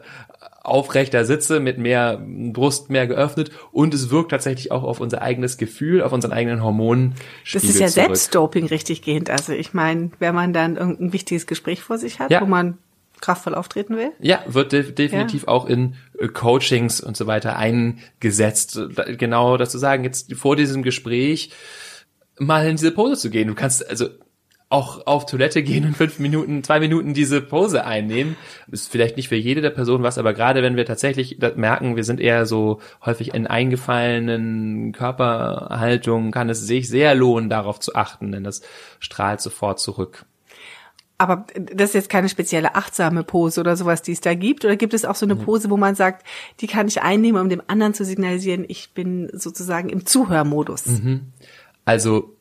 aufrechter 0.68 1.26
sitze, 1.26 1.60
mit 1.60 1.78
mehr 1.78 2.22
Brust 2.54 2.90
mehr 2.90 3.08
geöffnet 3.08 3.52
und 3.72 3.94
es 3.94 4.10
wirkt 4.10 4.32
tatsächlich 4.32 4.72
auch 4.72 4.84
auf 4.84 5.00
unser 5.00 5.22
eigenes 5.22 5.58
Gefühl, 5.58 6.02
auf 6.02 6.12
unseren 6.12 6.34
eigenen 6.34 6.64
Hormonen. 6.64 7.16
Das 7.52 7.64
ist 7.64 7.80
ja 7.80 7.88
zurück. 7.88 8.08
Selbstdoping 8.08 8.66
richtig 8.68 9.02
gehend. 9.02 9.30
Also 9.30 9.54
ich 9.54 9.74
meine, 9.74 10.12
wenn 10.20 10.36
man 10.36 10.54
dann 10.54 10.76
irgendein 10.76 11.14
wichtiges 11.14 11.48
Gespräch 11.48 11.82
vor 11.82 11.98
sich 11.98 12.20
hat, 12.20 12.32
ja. 12.32 12.42
wo 12.42 12.46
man 12.46 12.78
kraftvoll 13.22 13.56
auftreten 13.56 13.98
will? 13.98 14.12
Ja, 14.20 14.44
wird 14.48 14.72
de 14.72 14.92
definitiv 14.92 15.44
ja. 15.44 15.48
auch 15.48 15.66
in 15.66 15.96
äh, 16.20 16.28
Coachings 16.28 17.02
und 17.02 17.18
so 17.18 17.28
weiter 17.28 17.56
eingesetzt. 17.58 18.80
Genau 19.18 19.58
das 19.58 19.72
zu 19.72 19.78
sagen, 19.78 20.04
jetzt 20.04 20.34
vor 20.36 20.56
diesem 20.56 20.84
Gespräch 20.84 21.52
mal 22.40 22.68
in 22.68 22.76
diese 22.76 22.92
Pose 22.92 23.16
zu 23.16 23.30
gehen. 23.30 23.48
Du 23.48 23.56
kannst, 23.56 23.90
also 23.90 24.10
auch 24.70 25.08
auf 25.08 25.26
Toilette 25.26 25.64
gehen 25.64 25.86
und 25.86 25.96
fünf 25.96 26.20
Minuten, 26.20 26.64
zwei 26.64 26.80
Minuten 26.80 27.14
diese 27.14 27.42
Pose 27.42 27.86
einnehmen. 27.86 28.36
Ist 28.70 28.92
vielleicht 28.92 29.16
nicht 29.16 29.30
für 29.30 29.36
jede 29.36 29.62
der 29.62 29.70
Personen 29.70 30.04
was, 30.04 30.18
aber 30.18 30.34
gerade 30.34 30.62
wenn 30.62 30.76
wir 30.76 30.86
tatsächlich 30.86 31.40
merken, 31.56 31.96
wir 31.96 32.04
sind 32.04 32.20
eher 32.20 32.46
so 32.46 32.82
häufig 33.06 33.34
in 33.34 33.48
eingefallenen 33.48 34.92
Körperhaltungen, 34.92 36.32
kann 36.32 36.50
es 36.50 36.62
sich 36.62 36.90
sehr 36.90 37.16
lohnen, 37.16 37.50
darauf 37.50 37.80
zu 37.80 37.96
achten, 37.96 38.32
denn 38.34 38.44
das 38.44 38.62
strahlt 39.00 39.40
sofort 39.40 39.80
zurück. 39.80 40.26
Aber 41.18 41.48
das 41.56 41.90
ist 41.90 41.96
jetzt 41.96 42.10
keine 42.10 42.30
spezielle 42.30 42.76
achtsame 42.76 43.24
Pose 43.24 43.62
oder 43.62 43.76
sowas, 43.76 44.04
die 44.04 44.12
es 44.12 44.22
da 44.22 44.36
gibt? 44.36 44.66
Oder 44.66 44.76
gibt 44.76 44.94
es 44.94 45.04
auch 45.04 45.16
so 45.16 45.26
eine 45.26 45.36
Pose, 45.36 45.70
wo 45.72 45.78
man 45.78 45.96
sagt, 45.96 46.28
die 46.60 46.68
kann 46.68 46.88
ich 46.88 47.02
einnehmen, 47.02 47.42
um 47.42 47.50
dem 47.50 47.62
anderen 47.66 47.96
zu 47.96 48.06
signalisieren, 48.06 48.66
ich 48.68 48.92
bin 48.94 49.30
sozusagen 49.34 49.90
im 49.90 50.06
Zuhörmodus? 50.06 50.86
Mhm. 50.86 51.32
Also 51.86 52.37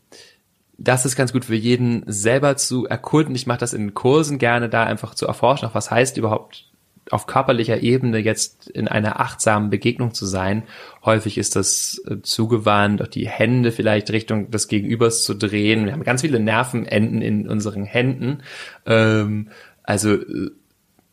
das 0.78 1.06
ist 1.06 1.16
ganz 1.16 1.32
gut 1.32 1.44
für 1.44 1.54
jeden 1.54 2.04
selber 2.06 2.56
zu 2.56 2.86
erkunden. 2.86 3.34
Ich 3.34 3.46
mache 3.46 3.58
das 3.58 3.72
in 3.72 3.94
Kursen 3.94 4.38
gerne, 4.38 4.68
da 4.68 4.84
einfach 4.84 5.14
zu 5.14 5.26
erforschen, 5.26 5.68
auch 5.68 5.74
was 5.74 5.90
heißt 5.90 6.16
überhaupt 6.16 6.66
auf 7.10 7.26
körperlicher 7.26 7.82
Ebene 7.82 8.18
jetzt 8.18 8.68
in 8.68 8.88
einer 8.88 9.20
achtsamen 9.20 9.70
Begegnung 9.70 10.12
zu 10.12 10.26
sein. 10.26 10.64
Häufig 11.04 11.38
ist 11.38 11.54
das 11.54 12.02
äh, 12.06 12.20
zugewandt, 12.22 13.00
auch 13.00 13.06
die 13.06 13.28
Hände 13.28 13.70
vielleicht 13.70 14.10
Richtung 14.10 14.50
des 14.50 14.66
Gegenübers 14.68 15.22
zu 15.22 15.34
drehen. 15.34 15.86
Wir 15.86 15.92
haben 15.92 16.02
ganz 16.02 16.22
viele 16.22 16.40
Nervenenden 16.40 17.22
in 17.22 17.48
unseren 17.48 17.84
Händen. 17.84 18.42
Ähm, 18.86 19.50
also 19.84 20.14
äh, 20.14 20.50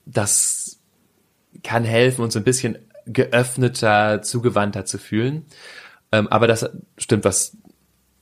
das 0.06 0.80
kann 1.64 1.84
helfen, 1.84 2.24
uns 2.24 2.36
ein 2.36 2.44
bisschen 2.44 2.80
geöffneter, 3.06 4.22
zugewandter 4.24 4.86
zu 4.86 4.98
fühlen. 4.98 5.46
Ähm, 6.12 6.28
aber 6.28 6.48
das 6.48 6.70
stimmt, 6.98 7.24
was 7.24 7.58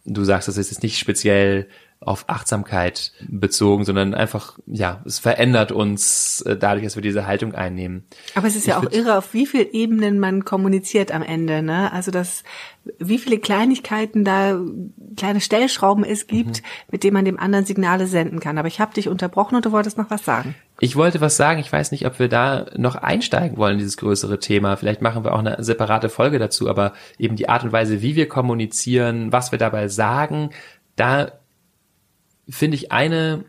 du 0.06 0.24
sagst, 0.24 0.48
das 0.48 0.58
ist 0.58 0.72
jetzt 0.72 0.84
nicht 0.84 0.98
speziell 0.98 1.68
auf 2.04 2.26
Achtsamkeit 2.28 3.12
bezogen, 3.28 3.86
sondern 3.86 4.16
einfach, 4.16 4.58
ja, 4.66 5.04
es 5.06 5.20
verändert 5.20 5.72
uns 5.72 6.42
äh, 6.42 6.58
dadurch, 6.58 6.84
dass 6.84 6.96
wir 6.96 7.04
diese 7.04 7.28
Haltung 7.28 7.54
einnehmen. 7.54 8.06
Aber 8.34 8.48
es 8.48 8.56
ist 8.56 8.66
ja 8.66 8.80
ich 8.82 8.88
auch 8.88 8.92
irre, 8.92 9.18
auf 9.20 9.36
wie 9.36 9.46
viel 9.46 9.68
Ebenen 9.72 10.18
man 10.20 10.44
kommuniziert 10.44 11.12
am 11.12 11.22
Ende, 11.22 11.62
ne? 11.62 11.94
Also 11.94 12.10
das, 12.10 12.44
wie 12.98 13.20
viele 13.20 13.38
Kleinigkeiten 13.38 14.26
da, 14.26 14.60
kleine 15.16 15.42
Stellschrauben 15.42 16.04
es 16.04 16.26
gibt, 16.26 16.64
mhm. 16.64 16.68
mit 16.90 17.04
denen 17.04 17.14
man 17.14 17.26
dem 17.26 17.40
anderen 17.40 17.66
Signale 17.66 18.08
senden 18.08 18.40
kann. 18.40 18.58
Aber 18.58 18.68
ich 18.68 18.80
habe 18.80 18.96
dich 18.96 19.08
unterbrochen 19.08 19.56
und 19.56 19.66
du 19.68 19.72
wolltest 19.72 20.00
noch 20.00 20.10
was 20.10 20.26
sagen. 20.26 20.56
Ich 20.80 20.96
wollte 20.96 21.22
was 21.22 21.38
sagen, 21.38 21.60
ich 21.60 21.72
weiß 21.72 21.92
nicht, 21.92 22.08
ob 22.08 22.18
wir 22.18 22.30
da 22.30 22.66
noch 22.76 22.96
einsteigen 22.96 23.58
wollen, 23.58 23.78
dieses 23.78 23.98
größere 23.98 24.40
Thema. 24.40 24.76
Vielleicht 24.76 25.04
machen 25.04 25.24
wir 25.24 25.34
auch 25.34 25.40
eine 25.40 25.64
separate 25.64 26.10
Folge 26.10 26.40
dazu, 26.40 26.68
aber 26.68 26.94
eben 27.20 27.36
die 27.36 27.48
Art 27.48 27.64
und 27.64 27.72
Weise, 27.72 28.02
wie 28.02 28.16
wir 28.16 28.28
kommunizieren, 28.28 29.32
was 29.32 29.52
wir 29.52 29.60
dabei 29.60 29.88
sagen, 29.88 30.50
da 30.96 31.32
finde 32.52 32.76
ich 32.76 32.92
eine 32.92 33.46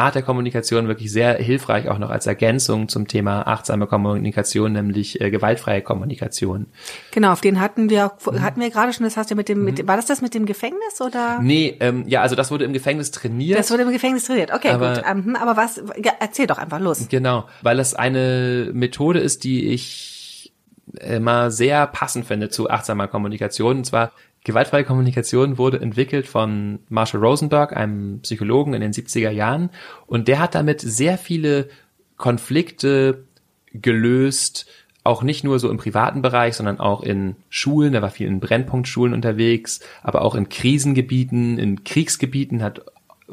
Art 0.00 0.14
der 0.14 0.22
Kommunikation 0.22 0.88
wirklich 0.88 1.12
sehr 1.12 1.34
hilfreich, 1.34 1.88
auch 1.88 1.98
noch 1.98 2.10
als 2.10 2.26
Ergänzung 2.26 2.88
zum 2.88 3.06
Thema 3.06 3.46
achtsame 3.46 3.86
Kommunikation, 3.86 4.72
nämlich 4.72 5.20
äh, 5.20 5.30
gewaltfreie 5.30 5.82
Kommunikation. 5.82 6.66
Genau, 7.10 7.32
auf 7.32 7.40
den 7.40 7.60
hatten 7.60 7.90
wir 7.90 8.12
mhm. 8.24 8.40
hatten 8.40 8.60
wir 8.60 8.70
gerade 8.70 8.92
schon, 8.92 9.04
das 9.04 9.16
hast 9.16 9.30
du 9.30 9.34
mit 9.34 9.48
dem, 9.48 9.62
mit, 9.62 9.86
war 9.86 9.96
das 9.96 10.06
das 10.06 10.22
mit 10.22 10.34
dem 10.34 10.46
Gefängnis 10.46 11.00
oder? 11.00 11.40
Nee, 11.42 11.76
ähm, 11.80 12.04
ja, 12.06 12.22
also 12.22 12.34
das 12.34 12.50
wurde 12.50 12.64
im 12.64 12.72
Gefängnis 12.72 13.10
trainiert. 13.10 13.58
Das 13.58 13.70
wurde 13.70 13.82
im 13.82 13.90
Gefängnis 13.90 14.24
trainiert, 14.24 14.52
okay, 14.52 14.70
aber, 14.70 14.94
gut. 14.94 15.04
Ähm, 15.08 15.36
aber 15.36 15.56
was, 15.56 15.82
ja, 16.02 16.12
erzähl 16.18 16.46
doch 16.46 16.58
einfach 16.58 16.80
los. 16.80 17.06
Genau, 17.10 17.46
weil 17.62 17.76
das 17.76 17.94
eine 17.94 18.70
Methode 18.72 19.20
ist, 19.20 19.44
die 19.44 19.68
ich 19.68 20.52
immer 20.98 21.50
sehr 21.50 21.86
passend 21.86 22.26
finde 22.26 22.48
zu 22.48 22.70
achtsamer 22.70 23.06
Kommunikation. 23.06 23.78
Und 23.78 23.84
zwar 23.84 24.12
Gewaltfreie 24.44 24.84
Kommunikation 24.84 25.58
wurde 25.58 25.80
entwickelt 25.80 26.26
von 26.26 26.80
Marshall 26.88 27.20
Rosenberg, 27.20 27.76
einem 27.76 28.20
Psychologen 28.20 28.72
in 28.72 28.80
den 28.80 28.92
70er 28.92 29.30
Jahren. 29.30 29.70
Und 30.06 30.28
der 30.28 30.38
hat 30.38 30.54
damit 30.54 30.80
sehr 30.80 31.18
viele 31.18 31.68
Konflikte 32.16 33.24
gelöst, 33.72 34.66
auch 35.04 35.22
nicht 35.22 35.44
nur 35.44 35.58
so 35.58 35.70
im 35.70 35.76
privaten 35.76 36.22
Bereich, 36.22 36.54
sondern 36.54 36.80
auch 36.80 37.02
in 37.02 37.36
Schulen. 37.48 37.94
Er 37.94 38.02
war 38.02 38.10
viel 38.10 38.26
in 38.26 38.40
Brennpunktschulen 38.40 39.14
unterwegs, 39.14 39.80
aber 40.02 40.22
auch 40.22 40.34
in 40.34 40.48
Krisengebieten, 40.48 41.58
in 41.58 41.84
Kriegsgebieten, 41.84 42.62
hat 42.62 42.82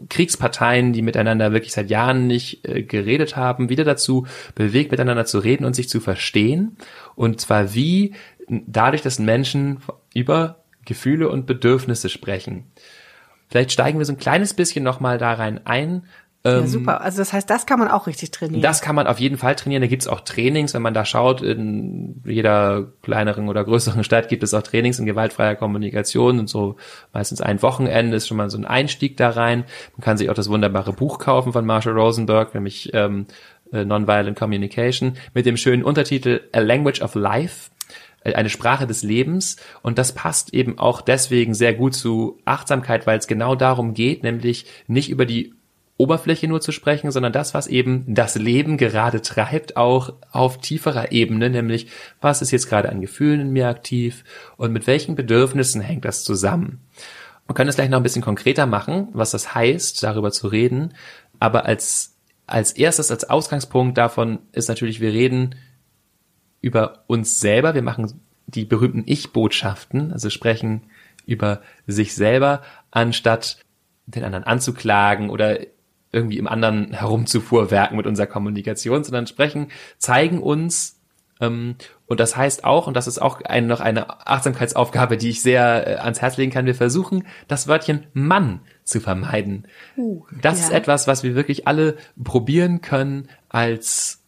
Kriegsparteien, 0.10 0.94
die 0.94 1.02
miteinander 1.02 1.52
wirklich 1.54 1.74
seit 1.74 1.90
Jahren 1.90 2.28
nicht 2.28 2.68
äh, 2.68 2.84
geredet 2.84 3.36
haben, 3.36 3.70
wieder 3.70 3.84
dazu 3.84 4.28
bewegt, 4.56 4.92
miteinander 4.92 5.26
zu 5.26 5.40
reden 5.40 5.66
und 5.66 5.76
sich 5.76 5.90
zu 5.90 6.00
verstehen. 6.00 6.78
Und 7.16 7.42
zwar 7.42 7.74
wie 7.74 8.14
dadurch, 8.48 9.02
dass 9.02 9.20
Menschen 9.20 9.80
über 10.14 10.64
Gefühle 10.88 11.30
und 11.30 11.46
Bedürfnisse 11.46 12.10
sprechen. 12.10 12.72
Vielleicht 13.50 13.72
steigen 13.72 14.00
wir 14.00 14.06
so 14.06 14.14
ein 14.14 14.18
kleines 14.18 14.54
bisschen 14.54 14.84
nochmal 14.84 15.18
da 15.18 15.34
rein 15.34 15.62
ein. 15.66 16.04
Ja, 16.46 16.60
ähm, 16.60 16.68
super. 16.68 17.02
Also 17.02 17.20
das 17.20 17.34
heißt, 17.34 17.50
das 17.50 17.66
kann 17.66 17.80
man 17.80 17.90
auch 17.90 18.08
richtig 18.08 18.32
trainieren. 18.32 18.62
Das 18.62 18.82
kann 18.82 18.96
man 18.96 19.08
auf 19.08 19.20
jeden 19.20 19.38
Fall 19.38 19.56
trainieren. 19.56 19.82
Da 19.82 19.88
gibt's 19.88 20.08
auch 20.08 20.22
Trainings, 20.22 20.74
wenn 20.74 20.82
man 20.82 20.94
da 20.94 21.04
schaut. 21.04 21.42
In 21.42 22.22
jeder 22.26 22.88
kleineren 23.02 23.50
oder 23.50 23.64
größeren 23.64 24.04
Stadt 24.04 24.30
gibt 24.30 24.44
es 24.44 24.54
auch 24.54 24.62
Trainings 24.62 25.00
in 25.00 25.06
gewaltfreier 25.06 25.56
Kommunikation 25.56 26.40
und 26.40 26.48
so 26.48 26.76
meistens 27.14 27.42
ein 27.42 27.62
Wochenende 27.62 28.16
ist 28.16 28.28
schon 28.28 28.38
mal 28.38 28.50
so 28.50 28.58
ein 28.58 28.66
Einstieg 28.66 29.18
da 29.18 29.30
rein. 29.30 29.66
Man 29.98 30.04
kann 30.04 30.18
sich 30.18 30.30
auch 30.30 30.36
das 30.36 30.50
wunderbare 30.50 30.94
Buch 30.94 31.20
kaufen 31.20 31.54
von 31.54 31.66
Marshall 31.66 31.98
Rosenberg, 31.98 32.54
nämlich 32.54 32.92
ähm, 32.94 33.26
äh, 33.72 33.84
Nonviolent 33.84 34.38
Communication, 34.38 35.18
mit 35.34 35.46
dem 35.46 35.58
schönen 35.58 35.84
Untertitel 35.84 36.42
A 36.54 36.60
Language 36.60 37.02
of 37.02 37.16
Life 37.16 37.72
eine 38.36 38.50
Sprache 38.50 38.88
des 38.88 39.04
Lebens 39.04 39.58
und 39.82 39.98
das 39.98 40.14
passt 40.14 40.54
eben 40.54 40.78
auch 40.80 41.02
deswegen 41.02 41.54
sehr 41.54 41.74
gut 41.74 41.96
zu 41.96 42.40
Achtsamkeit, 42.46 43.08
weil 43.08 43.20
es 43.20 43.28
genau 43.28 43.56
darum 43.56 43.94
geht, 43.94 44.24
nämlich 44.24 44.66
nicht 44.88 45.10
über 45.10 45.26
die 45.26 45.54
Oberfläche 45.98 46.48
nur 46.48 46.62
zu 46.62 46.72
sprechen, 46.72 47.12
sondern 47.12 47.34
das, 47.34 47.54
was 47.56 47.66
eben 47.66 48.04
das 48.08 48.36
Leben 48.36 48.78
gerade 48.78 49.22
treibt, 49.22 49.78
auch 49.78 50.14
auf 50.32 50.60
tieferer 50.60 51.12
Ebene, 51.12 51.50
nämlich 51.50 51.88
was 52.22 52.42
ist 52.42 52.52
jetzt 52.52 52.70
gerade 52.70 52.90
an 52.90 53.02
Gefühlen 53.02 53.40
in 53.40 53.52
mir 53.52 53.68
aktiv 53.68 54.24
und 54.58 54.72
mit 54.72 54.86
welchen 54.86 55.16
Bedürfnissen 55.16 55.82
hängt 55.82 56.06
das 56.06 56.24
zusammen. 56.24 56.82
Man 57.48 57.56
kann 57.56 57.68
es 57.68 57.76
gleich 57.76 57.90
noch 57.90 57.98
ein 57.98 58.04
bisschen 58.04 58.22
konkreter 58.22 58.68
machen, 58.68 59.08
was 59.14 59.32
das 59.32 59.56
heißt, 59.56 60.04
darüber 60.04 60.32
zu 60.32 60.48
reden, 60.48 60.94
aber 61.40 61.66
als 61.66 62.14
als 62.48 62.72
erstes, 62.72 63.12
als 63.12 63.30
Ausgangspunkt 63.30 63.98
davon 63.98 64.40
ist 64.54 64.70
natürlich, 64.70 65.02
wir 65.02 65.12
reden 65.12 65.56
über 66.62 67.04
uns 67.08 67.40
selber. 67.40 67.74
Wir 67.74 67.82
machen 67.82 68.22
die 68.48 68.66
berühmten 68.66 69.04
Ich-Botschaften, 69.06 70.12
also 70.12 70.30
sprechen 70.30 70.84
über 71.26 71.62
sich 71.86 72.16
selber, 72.16 72.62
anstatt 72.92 73.60
den 74.06 74.24
anderen 74.24 74.46
anzuklagen 74.46 75.30
oder 75.30 75.60
irgendwie 76.12 76.38
im 76.38 76.48
anderen 76.48 76.94
herumzufuhrwerken 76.94 77.98
mit 77.98 78.08
unserer 78.08 78.28
Kommunikation, 78.28 79.04
sondern 79.04 79.28
sprechen, 79.28 79.68
zeigen 79.98 80.42
uns, 80.42 80.98
ähm, 81.40 81.76
und 82.06 82.20
das 82.20 82.38
heißt 82.38 82.64
auch, 82.64 82.88
und 82.88 82.96
das 82.96 83.08
ist 83.08 83.22
auch 83.22 83.42
ein, 83.42 83.68
noch 83.68 83.82
eine 83.82 84.26
Achtsamkeitsaufgabe, 84.28 85.18
die 85.18 85.30
ich 85.30 85.42
sehr 85.42 85.88
äh, 85.88 85.96
ans 85.98 86.22
Herz 86.22 86.38
legen 86.38 86.52
kann, 86.52 86.66
wir 86.66 86.76
versuchen, 86.76 87.26
das 87.48 87.68
Wörtchen 87.68 88.08
Mann 88.14 88.62
zu 88.84 89.00
vermeiden. 89.00 89.68
Uh, 89.98 90.26
das 90.42 90.60
ja. 90.60 90.66
ist 90.66 90.74
etwas, 90.74 91.08
was 91.08 91.24
wir 91.24 91.36
wirklich 91.36 91.68
alle 91.68 91.98
probieren 92.24 92.82
können 92.82 93.28
als 93.50 94.24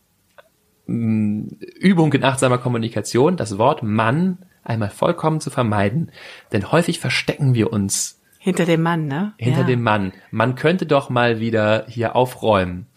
Übung 0.89 2.13
in 2.13 2.23
achtsamer 2.23 2.57
Kommunikation, 2.57 3.37
das 3.37 3.57
Wort 3.57 3.83
Mann 3.83 4.39
einmal 4.63 4.89
vollkommen 4.89 5.39
zu 5.39 5.49
vermeiden. 5.49 6.11
Denn 6.51 6.71
häufig 6.71 6.99
verstecken 6.99 7.53
wir 7.53 7.71
uns 7.71 8.21
Hinter 8.39 8.65
dem 8.65 8.81
Mann, 8.81 9.07
ne? 9.07 9.33
Hinter 9.37 9.61
ja. 9.61 9.67
dem 9.67 9.83
Mann. 9.83 10.13
Man 10.31 10.55
könnte 10.55 10.85
doch 10.85 11.09
mal 11.09 11.39
wieder 11.39 11.85
hier 11.87 12.15
aufräumen. 12.15 12.87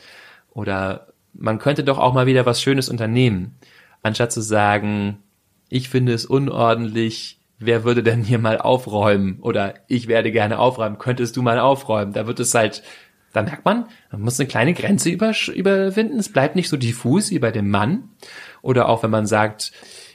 Oder 0.53 1.09
man 1.35 1.59
könnte 1.59 1.85
doch 1.85 1.99
auch 1.99 2.13
mal 2.13 2.27
wieder 2.27 2.47
was 2.47 2.63
Schönes 2.63 2.89
unternehmen. 2.89 3.57
Anstatt 4.03 4.33
zu 4.33 4.41
sagen, 4.41 5.19
ich 5.69 5.89
finde 5.89 6.13
es 6.13 6.27
unordentlich, 6.27 7.41
wer 7.59 7.85
würde 7.85 8.03
denn 8.03 8.23
hier 8.23 8.39
mal 8.39 8.59
aufräumen? 8.59 9.39
Oder 9.41 9.75
ich 9.89 10.09
werde 10.09 10.33
gerne 10.33 10.59
aufräumen, 10.59 10.99
könntest 10.99 11.37
du 11.37 11.43
mal 11.43 11.59
aufräumen? 11.59 12.13
Da 12.13 12.27
wird 12.27 12.41
es 12.41 12.55
halt, 12.55 12.83
da 13.33 13.43
merkt 13.43 13.65
man, 13.65 13.87
man 14.11 14.21
muss 14.21 14.39
eine 14.39 14.49
kleine 14.49 14.75
Grenze 14.75 15.11
überwinden. 15.11 16.19
Es 16.19 16.33
bleibt 16.33 16.57
nicht 16.57 16.69
so 16.69 16.77
diffus 16.77 17.31
wie 17.31 17.39
bei 17.39 17.51
dem 17.51 17.71
Mann. 17.71 18.11
Oder 18.61 18.89
auch 18.89 19.03
wenn 19.03 19.11
man 19.11 19.27
sagt, 19.27 19.73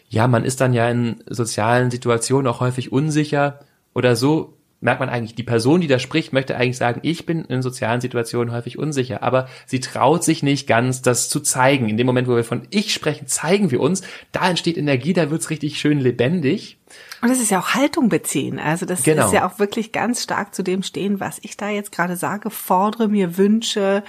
ja, 0.10 0.27
man 0.27 0.45
ist 0.45 0.62
dann 0.62 0.73
ja 0.73 0.89
in 0.89 1.23
sozialen 1.27 1.91
Situationen 1.91 2.47
auch 2.47 2.60
häufig 2.60 2.91
unsicher 2.91 3.60
oder 3.93 4.15
so, 4.15 4.58
merkt 4.80 4.99
man 4.99 5.10
eigentlich, 5.10 5.36
die 5.36 5.43
Person, 5.43 5.82
die 5.82 5.88
da 5.88 5.99
spricht, 5.99 6.34
möchte 6.34 6.56
eigentlich 6.56 6.77
sagen, 6.77 6.99
ich 7.03 7.25
bin 7.25 7.45
in 7.45 7.62
sozialen 7.62 7.99
Situationen 7.99 8.53
häufig 8.53 8.77
unsicher, 8.77 9.23
aber 9.23 9.47
sie 9.65 9.80
traut 9.80 10.23
sich 10.23 10.43
nicht 10.43 10.67
ganz, 10.67 11.01
das 11.01 11.30
zu 11.30 11.39
zeigen. 11.39 11.89
In 11.89 11.97
dem 11.97 12.06
Moment, 12.06 12.27
wo 12.27 12.36
wir 12.36 12.43
von 12.43 12.67
ich 12.69 12.93
sprechen, 12.93 13.27
zeigen 13.27 13.71
wir 13.71 13.82
uns, 13.82 14.03
da 14.32 14.47
entsteht 14.49 14.77
Energie, 14.77 15.13
da 15.13 15.32
wird's 15.32 15.49
richtig 15.49 15.80
schön 15.80 15.99
lebendig. 15.99 16.77
Und 17.21 17.30
das 17.30 17.39
ist 17.39 17.51
ja 17.51 17.60
auch 17.60 17.69
Haltung 17.69 18.10
beziehen. 18.10 18.60
Also 18.60 18.86
das 18.86 19.03
Genau. 19.03 19.25
ist 19.25 19.34
ja 19.34 19.47
auch 19.47 19.60
wirklich 19.60 19.91
ganz 19.91 20.23
stark 20.23 20.53
zu 20.53 20.63
dem 20.63 20.84
stehen, 20.84 21.19
was 21.19 21.39
ich 21.41 21.58
da 21.58 21.69
jetzt 21.69 21.91
gerade 21.91 22.15
sage, 22.15 22.49
fordere 22.49 23.08
mir 23.08 23.38
Wünsche 23.38 24.03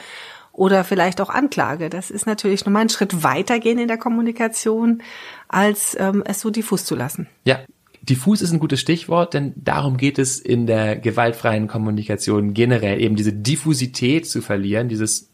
oder 0.52 0.84
vielleicht 0.84 1.20
auch 1.20 1.30
Anklage. 1.30 1.88
Das 1.88 2.10
ist 2.10 2.26
natürlich 2.26 2.64
nochmal 2.64 2.82
ein 2.82 2.88
Schritt 2.88 3.22
weitergehen 3.22 3.78
in 3.78 3.88
der 3.88 3.98
Kommunikation, 3.98 5.02
als 5.48 5.96
ähm, 5.98 6.22
es 6.26 6.40
so 6.40 6.50
diffus 6.50 6.84
zu 6.84 6.96
lassen. 6.96 7.28
Ja, 7.44 7.60
diffus 8.02 8.42
ist 8.42 8.52
ein 8.52 8.58
gutes 8.58 8.80
Stichwort, 8.80 9.34
denn 9.34 9.52
darum 9.56 9.96
geht 9.96 10.18
es 10.18 10.38
in 10.38 10.66
der 10.66 10.96
gewaltfreien 10.96 11.68
Kommunikation 11.68 12.54
generell, 12.54 13.00
eben 13.00 13.16
diese 13.16 13.32
Diffusität 13.32 14.28
zu 14.28 14.42
verlieren, 14.42 14.88
dieses 14.88 15.30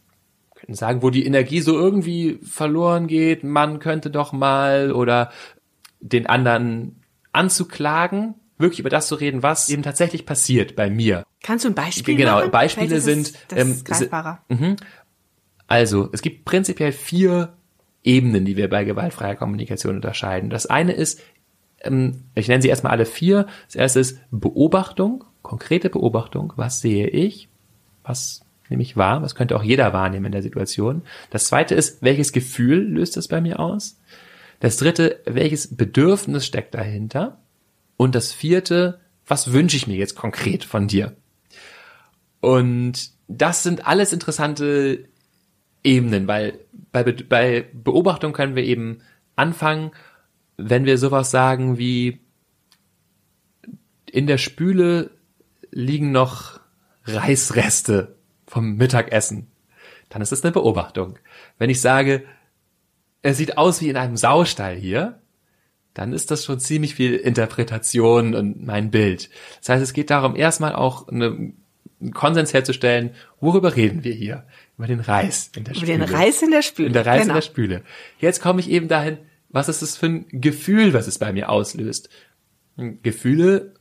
könnten 0.64 0.74
sagen, 0.74 1.02
wo 1.02 1.10
die 1.10 1.26
Energie 1.26 1.60
so 1.60 1.74
irgendwie 1.74 2.38
verloren 2.42 3.06
geht, 3.06 3.44
man 3.44 3.80
könnte 3.80 4.10
doch 4.10 4.32
mal 4.32 4.92
oder 4.92 5.30
den 6.00 6.26
anderen 6.26 7.03
anzuklagen, 7.35 8.35
wirklich 8.59 8.81
über 8.81 8.90
das 8.90 9.09
zu 9.09 9.14
reden, 9.16 9.42
was 9.42 9.68
eben 9.68 9.83
tatsächlich 9.83 10.27
passiert 10.27 10.77
bei 10.77 10.88
mir. 10.90 11.25
Kannst 11.42 11.64
du 11.64 11.68
ein 11.68 11.75
Beispiel 11.75 12.16
Genau, 12.16 12.37
machen? 12.38 12.51
Beispiele 12.51 12.97
es- 12.97 13.05
sind, 13.05 13.33
das 13.49 13.59
ähm, 13.59 13.85
greifbarer. 13.85 14.40
Also, 15.66 16.09
es 16.12 16.23
gibt 16.23 16.44
prinzipiell 16.44 16.92
vier 16.92 17.55
Ebenen, 18.03 18.44
die 18.44 18.57
wir 18.57 18.68
bei 18.68 18.85
gewaltfreier 18.85 19.35
Kommunikation 19.35 19.97
unterscheiden. 19.97 20.51
Das 20.51 20.66
eine 20.66 20.92
ist, 20.92 21.20
ähm, 21.81 22.25
ich 22.35 22.49
nenne 22.49 22.62
sie 22.62 22.68
erstmal 22.68 22.92
alle 22.92 23.07
vier. 23.07 23.47
Das 23.66 23.75
erste 23.77 24.01
ist 24.01 24.18
Beobachtung, 24.31 25.25
konkrete 25.42 25.88
Beobachtung. 25.90 26.53
Was 26.57 26.81
sehe 26.81 27.09
ich? 27.09 27.49
Was 28.03 28.42
nehme 28.68 28.83
ich 28.83 28.97
wahr? 28.97 29.23
Was 29.23 29.35
könnte 29.35 29.57
auch 29.57 29.62
jeder 29.62 29.92
wahrnehmen 29.94 30.27
in 30.27 30.33
der 30.33 30.42
Situation? 30.42 31.03
Das 31.31 31.47
zweite 31.47 31.75
ist, 31.75 32.03
welches 32.03 32.33
Gefühl 32.33 32.79
löst 32.81 33.16
das 33.16 33.29
bei 33.29 33.40
mir 33.40 33.59
aus? 33.59 33.99
Das 34.64 34.79
dritte, 34.79 35.20
welches 35.27 35.77
Bedürfnis 35.77 36.46
steckt 36.46 36.74
dahinter? 36.74 37.42
Und 37.98 38.14
das 38.14 38.33
vierte, 38.33 38.98
was 39.27 39.53
wünsche 39.53 39.77
ich 39.77 39.87
mir 39.87 39.96
jetzt 39.96 40.14
konkret 40.14 40.64
von 40.64 40.88
dir? 40.88 41.14
Und 42.40 43.11
das 43.29 43.62
sind 43.62 43.87
alles 43.87 44.14
interessante 44.14 45.07
Ebenen, 45.83 46.27
weil 46.29 46.61
bei, 46.92 47.03
Be 47.03 47.12
bei 47.12 47.66
Beobachtung 47.74 48.33
können 48.33 48.57
wir 48.57 48.64
eben 48.64 49.03
anfangen, 49.37 49.90
wenn 50.57 50.87
wir 50.87 50.96
sowas 50.96 51.31
sagen 51.31 51.77
wie 51.77 52.20
in 54.11 54.27
der 54.27 54.38
Spüle 54.38 55.11
liegen 55.72 56.11
noch 56.11 56.59
Reisreste 57.05 58.16
vom 58.46 58.77
Mittagessen, 58.77 59.48
dann 60.09 60.22
ist 60.22 60.33
das 60.33 60.42
eine 60.42 60.53
Beobachtung. 60.53 61.18
Wenn 61.59 61.68
ich 61.68 61.83
sage, 61.83 62.24
er 63.24 63.34
sieht 63.34 63.56
aus 63.56 63.80
wie 63.80 63.88
in 63.88 63.96
einem 63.96 64.18
Saustall 64.18 64.76
hier, 64.76 65.18
dann 65.94 66.12
ist 66.12 66.30
das 66.30 66.44
schon 66.44 66.60
ziemlich 66.60 66.94
viel 66.94 67.14
Interpretation 67.14 68.34
und 68.34 68.66
mein 68.66 68.90
Bild. 68.90 69.30
Das 69.60 69.70
heißt, 69.70 69.82
es 69.82 69.94
geht 69.94 70.10
darum, 70.10 70.37
erstmal 70.37 70.74
auch 70.74 71.08
eine, 71.08 71.26
einen 72.00 72.12
Konsens 72.12 72.52
herzustellen, 72.52 73.14
worüber 73.40 73.76
reden 73.76 74.04
wir 74.04 74.12
hier? 74.12 74.44
Über 74.76 74.88
den 74.88 75.00
Reis 75.00 75.50
in 75.56 75.64
der 75.64 75.74
Über 75.74 75.87
Spüle. 75.87 75.98
den 75.98 76.14
Reis 76.14 76.42
in 76.42 76.50
der 76.50 76.60
Spüle. 76.60 76.88
In 76.88 76.92
der 76.92 77.06
Reis 77.06 77.22
genau. 77.22 77.32
in 77.32 77.37
der 77.37 77.42
Spüle. 77.42 77.82
Jetzt 78.18 78.42
komme 78.42 78.60
ich 78.60 78.68
eben 78.68 78.88
dahin, 78.88 79.16
was 79.48 79.70
ist 79.70 79.80
das 79.80 79.96
für 79.96 80.06
ein 80.06 80.26
Gefühl, 80.30 80.92
was 80.92 81.06
es 81.06 81.18
bei 81.18 81.32
mir 81.32 81.48
auslöst? 81.48 82.10
Gefühle, 82.76 83.72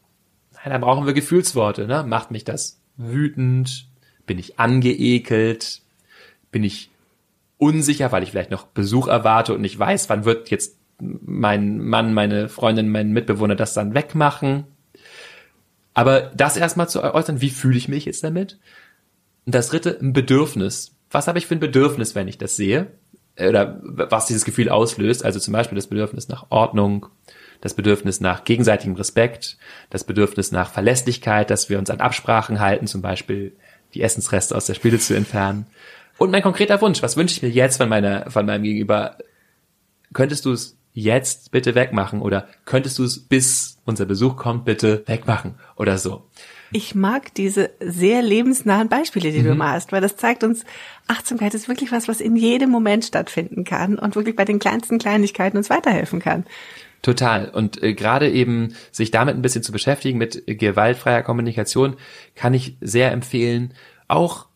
nein, 0.53 0.69
da 0.69 0.77
brauchen 0.77 1.05
wir 1.05 1.13
Gefühlsworte, 1.13 1.85
ne? 1.85 2.05
Macht 2.07 2.31
mich 2.31 2.45
das 2.45 2.79
wütend? 2.95 3.87
Bin 4.25 4.39
ich 4.39 4.57
angeekelt? 4.57 5.81
Bin 6.51 6.63
ich 6.63 6.91
unsicher, 7.63 8.11
weil 8.11 8.23
ich 8.23 8.31
vielleicht 8.31 8.51
noch 8.51 8.65
Besuch 8.65 9.07
erwarte 9.07 9.53
und 9.53 9.61
nicht 9.61 9.79
weiß, 9.79 10.09
wann 10.09 10.25
wird 10.25 10.49
jetzt 10.49 10.77
mein 10.99 11.79
Mann, 11.79 12.13
meine 12.13 12.49
Freundin, 12.49 12.89
mein 12.89 13.11
Mitbewohner 13.11 13.55
das 13.55 13.73
dann 13.73 13.93
wegmachen? 13.93 14.65
Aber 15.93 16.31
das 16.35 16.57
erstmal 16.57 16.89
zu 16.89 17.01
äußern, 17.03 17.41
wie 17.41 17.49
fühle 17.49 17.77
ich 17.77 17.87
mich 17.87 18.05
jetzt 18.05 18.23
damit? 18.23 18.59
Und 19.45 19.55
das 19.55 19.69
dritte, 19.69 19.97
ein 20.01 20.13
Bedürfnis. 20.13 20.95
Was 21.11 21.27
habe 21.27 21.37
ich 21.37 21.45
für 21.45 21.55
ein 21.55 21.59
Bedürfnis, 21.59 22.15
wenn 22.15 22.27
ich 22.27 22.37
das 22.37 22.55
sehe? 22.55 22.87
Oder 23.39 23.79
was 23.83 24.25
dieses 24.25 24.45
Gefühl 24.45 24.69
auslöst? 24.69 25.23
Also 25.23 25.39
zum 25.39 25.53
Beispiel 25.53 25.75
das 25.75 25.87
Bedürfnis 25.87 26.27
nach 26.27 26.47
Ordnung, 26.49 27.07
das 27.61 27.73
Bedürfnis 27.73 28.19
nach 28.19 28.43
gegenseitigem 28.43 28.95
Respekt, 28.95 29.57
das 29.89 30.03
Bedürfnis 30.03 30.51
nach 30.51 30.69
Verlässlichkeit, 30.69 31.49
dass 31.49 31.69
wir 31.69 31.79
uns 31.79 31.89
an 31.89 31.99
Absprachen 31.99 32.59
halten, 32.59 32.87
zum 32.87 33.01
Beispiel 33.01 33.53
die 33.93 34.01
Essensreste 34.01 34.55
aus 34.55 34.65
der 34.65 34.73
Spüle 34.73 34.99
zu 34.99 35.13
entfernen. 35.15 35.67
Und 36.17 36.31
mein 36.31 36.41
konkreter 36.43 36.79
Wunsch, 36.81 37.01
was 37.01 37.17
wünsche 37.17 37.35
ich 37.35 37.41
mir 37.41 37.49
jetzt 37.49 37.77
von 37.77 37.89
meiner, 37.89 38.29
von 38.29 38.45
meinem 38.45 38.63
Gegenüber? 38.63 39.17
Könntest 40.13 40.45
du 40.45 40.51
es 40.51 40.77
jetzt 40.93 41.51
bitte 41.51 41.73
wegmachen 41.75 42.21
oder 42.21 42.47
könntest 42.65 42.99
du 42.99 43.03
es 43.03 43.19
bis 43.19 43.77
unser 43.85 44.05
Besuch 44.05 44.35
kommt 44.37 44.63
bitte 44.65 45.03
wegmachen 45.07 45.55
oder 45.75 45.97
so? 45.97 46.29
Ich 46.71 46.95
mag 46.95 47.33
diese 47.35 47.71
sehr 47.79 48.21
lebensnahen 48.21 48.89
Beispiele, 48.89 49.31
die 49.31 49.39
Mhm. 49.41 49.47
du 49.47 49.55
mal 49.55 49.73
hast, 49.73 49.91
weil 49.91 50.01
das 50.01 50.17
zeigt 50.17 50.43
uns, 50.43 50.63
Achtsamkeit 51.07 51.53
ist 51.53 51.67
wirklich 51.67 51.91
was, 51.91 52.07
was 52.07 52.21
in 52.21 52.35
jedem 52.35 52.69
Moment 52.69 53.05
stattfinden 53.05 53.63
kann 53.63 53.97
und 53.99 54.15
wirklich 54.15 54.35
bei 54.35 54.45
den 54.45 54.59
kleinsten 54.59 54.97
Kleinigkeiten 54.99 55.57
uns 55.57 55.69
weiterhelfen 55.69 56.19
kann. 56.19 56.45
Total. 57.01 57.49
Und 57.49 57.83
äh, 57.83 57.93
gerade 57.93 58.31
eben 58.31 58.75
sich 58.91 59.11
damit 59.11 59.35
ein 59.35 59.41
bisschen 59.41 59.61
zu 59.61 59.71
beschäftigen 59.71 60.17
mit 60.17 60.43
gewaltfreier 60.47 61.21
Kommunikation, 61.21 61.95
kann 62.35 62.53
ich 62.53 62.77
sehr 62.81 63.11
empfehlen, 63.11 63.73
auch 64.07 64.47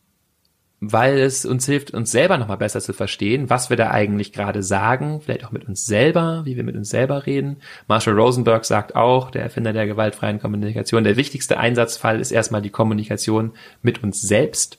weil 0.80 1.18
es 1.18 1.44
uns 1.46 1.66
hilft, 1.66 1.92
uns 1.92 2.12
selber 2.12 2.38
nochmal 2.38 2.58
besser 2.58 2.82
zu 2.82 2.94
verstehen, 2.94 3.50
was 3.50 3.70
wir 3.70 3.78
da 3.78 3.90
eigentlich 3.90 4.32
gerade 4.32 4.62
sagen, 4.62 5.22
vielleicht 5.22 5.44
auch 5.46 5.52
mit 5.52 5.68
uns 5.68 5.86
selber, 5.86 6.42
wie 6.46 6.56
wir 6.56 6.64
mit 6.64 6.76
uns 6.76 6.90
selber 6.90 7.26
reden. 7.26 7.58
Marshall 7.88 8.20
Rosenberg 8.20 8.64
sagt 8.64 8.96
auch, 8.96 9.32
der 9.32 9.42
Erfinder 9.42 9.74
der 9.74 9.88
gewaltfreien 9.88 10.40
Kommunikation, 10.40 11.04
der 11.04 11.18
wichtigste 11.18 11.58
Einsatzfall 11.58 12.20
ist 12.20 12.32
erstmal 12.32 12.62
die 12.62 12.70
Kommunikation 12.70 13.54
mit 13.82 14.04
uns 14.04 14.22
selbst. 14.22 14.78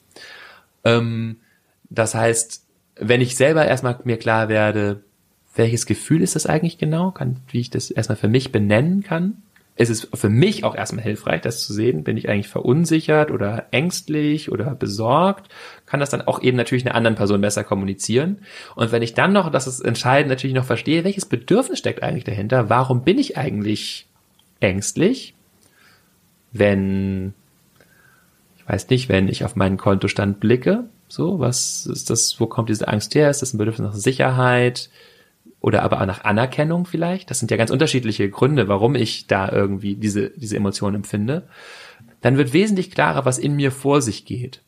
Ähm, 0.84 1.38
das 1.90 2.14
heißt, 2.14 2.64
wenn 3.00 3.20
ich 3.20 3.36
selber 3.36 3.66
erstmal 3.66 3.98
mir 4.04 4.18
klar 4.18 4.48
werde, 4.48 5.00
welches 5.56 5.86
Gefühl 5.86 6.22
ist 6.22 6.36
das 6.36 6.46
eigentlich 6.46 6.78
genau, 6.78 7.10
kann, 7.10 7.38
wie 7.50 7.60
ich 7.60 7.70
das 7.70 7.90
erstmal 7.90 8.16
für 8.16 8.28
mich 8.28 8.52
benennen 8.52 9.02
kann. 9.02 9.42
Es 9.80 9.90
ist 9.90 10.08
für 10.12 10.28
mich 10.28 10.64
auch 10.64 10.74
erstmal 10.74 11.04
hilfreich, 11.04 11.40
das 11.40 11.64
zu 11.64 11.72
sehen. 11.72 12.02
Bin 12.02 12.16
ich 12.16 12.28
eigentlich 12.28 12.48
verunsichert 12.48 13.30
oder 13.30 13.66
ängstlich 13.70 14.50
oder 14.50 14.74
besorgt? 14.74 15.52
Kann 15.86 16.00
das 16.00 16.10
dann 16.10 16.22
auch 16.22 16.42
eben 16.42 16.56
natürlich 16.56 16.84
einer 16.84 16.96
anderen 16.96 17.14
Person 17.14 17.40
besser 17.40 17.62
kommunizieren? 17.62 18.40
Und 18.74 18.90
wenn 18.90 19.02
ich 19.02 19.14
dann 19.14 19.32
noch, 19.32 19.50
das 19.50 19.68
ist 19.68 19.78
entscheidend, 19.80 20.30
natürlich 20.30 20.56
noch 20.56 20.64
verstehe, 20.64 21.04
welches 21.04 21.26
Bedürfnis 21.26 21.78
steckt 21.78 22.02
eigentlich 22.02 22.24
dahinter? 22.24 22.68
Warum 22.68 23.04
bin 23.04 23.18
ich 23.18 23.36
eigentlich 23.36 24.08
ängstlich? 24.58 25.34
Wenn, 26.50 27.34
ich 28.56 28.68
weiß 28.68 28.88
nicht, 28.88 29.08
wenn 29.08 29.28
ich 29.28 29.44
auf 29.44 29.54
meinen 29.54 29.76
Kontostand 29.76 30.40
blicke, 30.40 30.86
so, 31.06 31.38
was 31.38 31.86
ist 31.86 32.10
das, 32.10 32.40
wo 32.40 32.46
kommt 32.46 32.68
diese 32.68 32.88
Angst 32.88 33.14
her? 33.14 33.30
Ist 33.30 33.42
das 33.42 33.54
ein 33.54 33.58
Bedürfnis 33.58 33.86
nach 33.86 33.94
Sicherheit? 33.94 34.90
Oder 35.60 35.82
aber 35.82 36.00
auch 36.00 36.06
nach 36.06 36.24
Anerkennung 36.24 36.86
vielleicht. 36.86 37.30
Das 37.30 37.38
sind 37.38 37.50
ja 37.50 37.56
ganz 37.56 37.70
unterschiedliche 37.70 38.28
Gründe, 38.30 38.68
warum 38.68 38.94
ich 38.94 39.26
da 39.26 39.50
irgendwie 39.50 39.96
diese, 39.96 40.30
diese 40.30 40.56
Emotionen 40.56 40.96
empfinde. 40.96 41.48
Dann 42.20 42.36
wird 42.36 42.52
wesentlich 42.52 42.90
klarer, 42.90 43.24
was 43.24 43.38
in 43.38 43.56
mir 43.56 43.72
vor 43.72 44.02
sich 44.02 44.24
geht. 44.24 44.62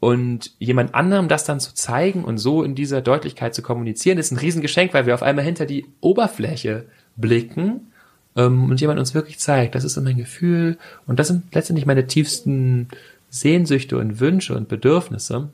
Und 0.00 0.52
jemand 0.58 0.94
anderem 0.94 1.28
das 1.28 1.44
dann 1.44 1.58
zu 1.58 1.74
zeigen 1.74 2.24
und 2.24 2.38
so 2.38 2.62
in 2.62 2.74
dieser 2.74 3.00
Deutlichkeit 3.00 3.54
zu 3.54 3.62
kommunizieren, 3.62 4.18
ist 4.18 4.30
ein 4.30 4.38
Riesengeschenk, 4.38 4.94
weil 4.94 5.06
wir 5.06 5.14
auf 5.14 5.24
einmal 5.24 5.44
hinter 5.44 5.66
die 5.66 5.86
Oberfläche 6.00 6.86
blicken 7.16 7.92
ähm, 8.36 8.70
und 8.70 8.80
jemand 8.80 9.00
uns 9.00 9.14
wirklich 9.14 9.40
zeigt, 9.40 9.74
das 9.74 9.82
ist 9.82 9.94
so 9.94 10.00
mein 10.00 10.16
Gefühl 10.16 10.78
und 11.06 11.18
das 11.18 11.26
sind 11.28 11.52
letztendlich 11.52 11.86
meine 11.86 12.06
tiefsten 12.06 12.88
Sehnsüchte 13.28 13.98
und 13.98 14.20
Wünsche 14.20 14.56
und 14.56 14.68
Bedürfnisse. 14.68 15.50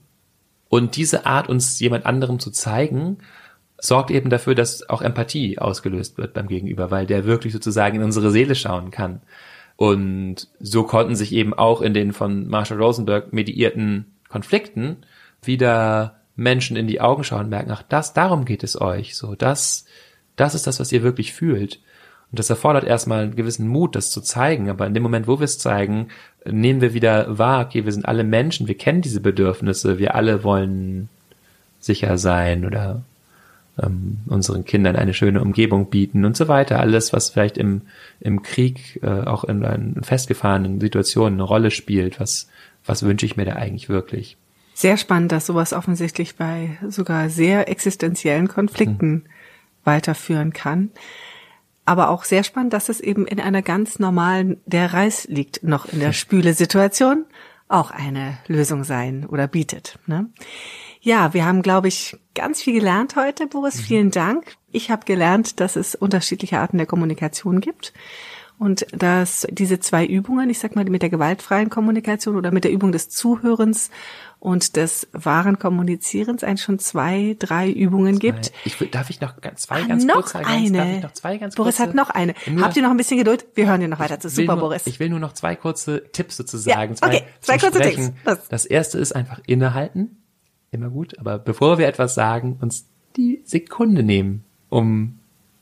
Und 0.69 0.97
diese 0.97 1.25
Art, 1.25 1.49
uns 1.49 1.79
jemand 1.81 2.05
anderem 2.05 2.39
zu 2.39 2.51
zeigen, 2.51 3.19
sorgt 3.79 4.11
eben 4.11 4.31
dafür, 4.31 4.55
dass 4.55 4.89
auch 4.89 5.03
Empathie 5.03 5.59
ausgelöst 5.59 6.17
wird 6.19 6.35
beim 6.35 6.49
Gegenüber, 6.49 6.91
weil 6.91 7.07
der 7.07 7.25
wirklich 7.25 7.53
sozusagen 7.53 7.97
in 7.97 8.03
unsere 8.03 8.31
Seele 8.31 8.55
schauen 8.55 8.91
kann. 8.91 9.21
Und 9.77 10.49
so 10.61 10.85
konnten 10.85 11.17
sich 11.17 11.33
eben 11.33 11.53
auch 11.53 11.83
in 11.83 11.95
den 11.95 12.13
von 12.13 12.47
Marshall 12.47 12.81
Rosenberg 12.81 13.33
mediierten 13.33 14.07
Konflikten 14.29 14.99
wieder 15.43 16.21
Menschen 16.37 16.77
in 16.77 16.87
die 16.87 17.01
Augen 17.01 17.25
schauen 17.25 17.45
und 17.45 17.51
merken, 17.51 17.71
ach, 17.73 17.83
das, 17.89 18.13
darum 18.13 18.45
geht 18.45 18.65
es 18.65 18.81
euch. 18.81 19.17
So, 19.17 19.35
das, 19.35 19.85
das 20.37 20.55
ist 20.55 20.67
das, 20.67 20.81
was 20.81 20.93
ihr 20.93 21.03
wirklich 21.03 21.33
fühlt. 21.33 21.81
Und 22.31 22.39
das 22.39 22.51
erfordert 22.51 22.85
erstmal 22.85 23.25
einen 23.25 23.37
gewissen 23.37 23.69
Mut, 23.69 23.95
das 23.95 24.11
zu 24.11 24.21
zeigen. 24.21 24.69
Aber 24.69 24.87
in 24.87 24.95
dem 24.95 25.03
Moment, 25.03 25.29
wo 25.29 25.39
wir 25.39 25.45
es 25.45 25.59
zeigen, 25.59 26.09
nehmen 26.45 26.81
wir 26.81 26.95
wieder 26.95 27.39
wahr, 27.39 27.67
okay, 27.67 27.85
wir 27.85 27.93
sind 27.93 28.07
alle 28.07 28.25
Menschen, 28.25 28.67
wir 28.67 28.77
kennen 28.77 29.03
diese 29.03 29.21
Bedürfnisse, 29.21 29.99
wir 29.99 30.15
alle 30.15 30.43
wollen 30.43 31.09
sicher 31.79 32.19
sein 32.19 32.65
oder 32.65 33.03
ähm, 33.83 34.19
unseren 34.27 34.65
Kindern 34.65 34.97
eine 34.97 35.15
schöne 35.15 35.41
Umgebung 35.41 35.91
bieten 35.91 36.25
und 36.25 36.37
so 36.37 36.49
weiter. 36.49 36.81
Alles, 36.81 37.13
was 37.13 37.31
vielleicht 37.31 37.59
im, 37.59 37.83
im 38.21 38.43
Krieg 38.43 39.01
äh, 39.03 39.09
auch 39.09 39.45
in, 39.45 39.63
in 39.63 40.03
festgefahrenen 40.03 40.81
Situationen 40.81 41.35
eine 41.35 41.43
Rolle 41.43 41.71
spielt, 41.71 42.21
was, 42.21 42.49
was 42.85 43.03
wünsche 43.03 43.27
ich 43.27 43.37
mir 43.37 43.45
da 43.45 43.55
eigentlich 43.55 43.89
wirklich? 43.89 44.37
Sehr 44.75 44.97
spannend, 44.97 45.33
dass 45.33 45.47
sowas 45.47 45.73
offensichtlich 45.73 46.37
bei 46.37 46.79
sogar 46.89 47.31
sehr 47.31 47.69
existenziellen 47.69 48.49
Konflikten 48.49 49.11
hm. 49.11 49.25
weiterführen 49.85 50.53
kann. 50.53 50.91
Aber 51.85 52.09
auch 52.09 52.25
sehr 52.25 52.45
spannend, 52.45 52.73
dass 52.73 52.89
es 52.89 53.01
eben 53.01 53.27
in 53.27 53.41
einer 53.41 53.63
ganz 53.63 53.99
normalen, 53.99 54.57
der 54.65 54.93
Reis 54.93 55.27
liegt 55.29 55.63
noch 55.63 55.87
in 55.87 56.01
der 56.01 56.13
Spüle-Situation, 56.13 57.27
auch 57.69 57.91
eine 57.91 58.39
Lösung 58.47 58.85
sein 58.85 59.27
oder 59.27 59.47
bietet. 59.47 59.99
Ne? 60.07 60.29
Ja, 61.01 61.35
wir 61.35 61.45
haben, 61.45 61.63
glaube 61.63 61.89
ich, 61.89 62.17
ganz 62.35 62.63
viel 62.63 62.75
gelernt 62.75 63.17
heute, 63.17 63.47
Boris. 63.47 63.77
Mhm. 63.77 63.83
Vielen 63.83 64.11
Dank. 64.11 64.57
Ich 64.73 64.91
habe 64.91 65.05
gelernt, 65.05 65.61
dass 65.61 65.77
es 65.77 65.95
unterschiedliche 65.95 66.59
Arten 66.59 66.79
der 66.79 66.87
Kommunikation 66.87 67.61
gibt 67.61 67.93
und 68.59 68.87
dass 68.93 69.47
diese 69.51 69.81
zwei 69.81 70.07
Übungen, 70.07 70.49
ich 70.49 70.59
sag 70.59 70.77
mal 70.77 70.85
mit 70.85 71.03
der 71.03 71.11
gewaltfreien 71.11 71.71
Kommunikation 71.71 72.37
oder 72.37 72.53
mit 72.53 72.65
der 72.65 72.71
Übung 72.71 72.93
des 72.93 73.09
Zuhörens 73.09 73.91
und 74.39 74.77
des 74.77 75.09
wahren 75.13 75.59
Kommunizierens 75.59 76.45
eigentlich 76.45 76.63
schon 76.63 76.79
zwei, 76.79 77.35
drei 77.39 77.71
Übungen 77.71 78.15
zwei. 78.15 78.21
gibt. 78.21 78.53
Ich, 78.65 78.77
darf 78.91 79.11
ich 79.11 79.21
noch 79.21 79.35
zwei 79.57 79.83
ah, 79.83 79.87
ganz 79.87 80.05
noch 80.05 80.15
kurz 80.17 80.37
eine. 80.37 80.79
Darf 80.79 80.89
ich 80.89 81.03
noch 81.03 81.13
zwei 81.13 81.37
ganz 81.39 81.55
Boris 81.55 81.77
kurze, 81.77 81.89
hat 81.89 81.95
noch 81.95 82.11
eine. 82.11 82.35
Habt 82.61 82.77
ihr 82.77 82.83
noch 82.83 82.91
ein 82.91 82.97
bisschen 82.97 83.19
Geduld? 83.19 83.47
Wir 83.55 83.67
hören 83.67 83.81
dir 83.81 83.89
noch 83.89 83.99
weiter 83.99 84.21
zu. 84.21 84.29
Super, 84.29 84.55
nur, 84.55 84.61
Boris. 84.61 84.87
Ich 84.87 85.01
will 85.01 85.09
nur 85.09 85.21
noch 85.21 85.33
zwei 85.33 85.57
kurze 85.57 86.05
Tipps 86.13 86.37
sozusagen. 86.37 86.95
Ja, 86.95 87.09
okay, 87.09 87.23
zwei, 87.41 87.59
zwei 87.59 87.71
kurze 87.71 87.91
Tipps. 87.91 88.13
Das 88.49 88.67
erste 88.67 88.99
ist 88.99 89.13
einfach 89.17 89.41
innehalten 89.47 90.24
immer 90.75 90.91
gut. 90.91 91.19
Aber 91.19 91.39
bevor 91.39 91.79
wir 91.79 91.87
etwas 91.87 92.15
sagen, 92.15 92.59
uns 92.61 92.87
die 93.17 93.43
Sekunde 93.45 94.03
nehmen, 94.03 94.45
um 94.69 95.19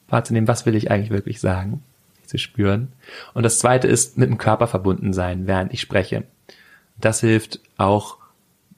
wahrzunehmen, 0.09 0.48
was 0.48 0.66
will 0.66 0.75
ich 0.75 0.90
eigentlich 0.90 1.11
wirklich 1.11 1.40
sagen, 1.40 1.83
zu 2.27 2.38
spüren. 2.38 2.88
Und 3.35 3.42
das 3.42 3.59
zweite 3.59 3.88
ist 3.88 4.18
mit 4.18 4.29
dem 4.29 4.38
Körper 4.38 4.66
verbunden 4.66 5.12
sein, 5.12 5.46
während 5.46 5.72
ich 5.72 5.81
spreche. 5.81 6.25
Das 6.98 7.20
hilft 7.20 7.61
auch, 7.77 8.18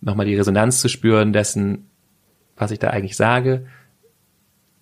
nochmal 0.00 0.26
die 0.26 0.36
Resonanz 0.36 0.80
zu 0.80 0.88
spüren 0.88 1.32
dessen, 1.32 1.86
was 2.56 2.70
ich 2.70 2.78
da 2.78 2.90
eigentlich 2.90 3.16
sage. 3.16 3.66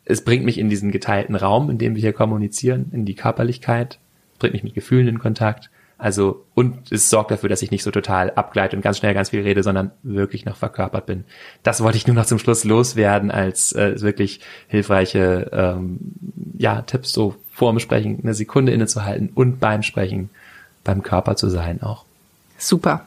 Es 0.04 0.24
bringt 0.24 0.44
mich 0.44 0.58
in 0.58 0.68
diesen 0.68 0.90
geteilten 0.90 1.36
Raum, 1.36 1.70
in 1.70 1.78
dem 1.78 1.94
wir 1.94 2.02
hier 2.02 2.12
kommunizieren, 2.12 2.90
in 2.92 3.04
die 3.04 3.14
Körperlichkeit, 3.14 3.98
bringt 4.38 4.54
mich 4.54 4.64
mit 4.64 4.74
Gefühlen 4.74 5.08
in 5.08 5.18
Kontakt 5.18 5.70
also, 6.02 6.44
und 6.54 6.90
es 6.90 7.10
sorgt 7.10 7.30
dafür, 7.30 7.48
dass 7.48 7.62
ich 7.62 7.70
nicht 7.70 7.84
so 7.84 7.92
total 7.92 8.32
abgleite 8.32 8.74
und 8.74 8.82
ganz 8.82 8.98
schnell 8.98 9.14
ganz 9.14 9.30
viel 9.30 9.42
rede, 9.42 9.62
sondern 9.62 9.92
wirklich 10.02 10.44
noch 10.44 10.56
verkörpert 10.56 11.06
bin. 11.06 11.22
Das 11.62 11.80
wollte 11.80 11.96
ich 11.96 12.08
nur 12.08 12.16
noch 12.16 12.26
zum 12.26 12.40
Schluss 12.40 12.64
loswerden 12.64 13.30
als 13.30 13.70
äh, 13.70 14.00
wirklich 14.00 14.40
hilfreiche 14.66 15.48
ähm, 15.52 16.00
ja, 16.58 16.82
Tipps, 16.82 17.12
so 17.12 17.36
vor 17.52 17.72
dem 17.72 17.78
Sprechen 17.78 18.18
eine 18.20 18.34
Sekunde 18.34 18.72
innezuhalten 18.72 19.30
und 19.32 19.60
beim 19.60 19.84
Sprechen 19.84 20.28
beim 20.82 21.04
Körper 21.04 21.36
zu 21.36 21.48
sein 21.48 21.80
auch. 21.84 22.04
Super. 22.58 23.06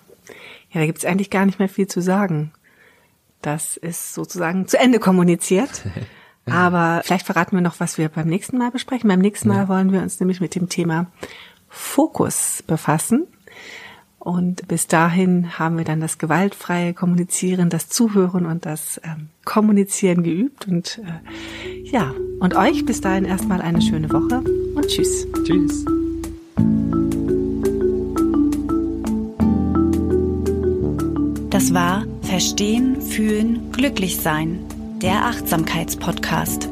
Ja, 0.72 0.80
da 0.80 0.86
gibt's 0.86 1.04
eigentlich 1.04 1.30
gar 1.30 1.46
nicht 1.46 1.60
mehr 1.60 1.68
viel 1.68 1.88
zu 1.88 2.00
sagen. 2.00 2.54
Das 3.42 3.76
ist 3.76 4.14
sozusagen 4.14 4.70
zu 4.70 4.80
Ende 4.80 5.00
kommuniziert. 5.00 5.84
Aber 6.50 7.02
vielleicht 7.04 7.26
verraten 7.26 7.58
wir 7.58 7.62
noch, 7.62 7.82
was 7.82 7.98
wir 7.98 8.08
beim 8.08 8.30
nächsten 8.30 8.58
Mal 8.58 8.72
besprechen. 8.72 9.10
Beim 9.10 9.20
nächsten 9.20 9.50
Mal 9.50 9.68
wollen 9.68 9.92
wir 9.92 10.02
uns 10.02 10.18
nämlich 10.22 10.40
mit 10.40 10.56
dem 10.56 10.70
Thema 10.70 11.08
Fokus 11.76 12.64
befassen. 12.66 13.28
Und 14.18 14.68
bis 14.68 14.88
dahin 14.88 15.60
haben 15.60 15.78
wir 15.78 15.86
dann 15.86 16.00
das 16.00 16.18
gewaltfreie 16.18 16.96
Kommunizieren, 16.96 17.70
das 17.70 17.90
Zuhören 17.90 18.48
und 18.48 18.66
das 18.66 19.00
ähm, 19.04 19.30
Kommunizieren 19.44 20.24
geübt. 20.24 20.68
Und 20.68 21.00
äh, 21.06 21.84
ja, 21.84 22.12
und 22.40 22.56
euch 22.56 22.86
bis 22.86 23.02
dahin 23.02 23.26
erstmal 23.26 23.62
eine 23.62 23.82
schöne 23.82 24.10
Woche 24.12 24.44
und 24.76 24.88
tschüss. 24.88 25.28
Tschüss. 25.44 25.86
Das 31.52 31.74
war 31.74 32.06
Verstehen, 32.24 33.02
Fühlen, 33.02 33.72
Glücklich 33.72 34.18
Sein, 34.18 34.60
der 35.02 35.26
Achtsamkeitspodcast. 35.26 36.70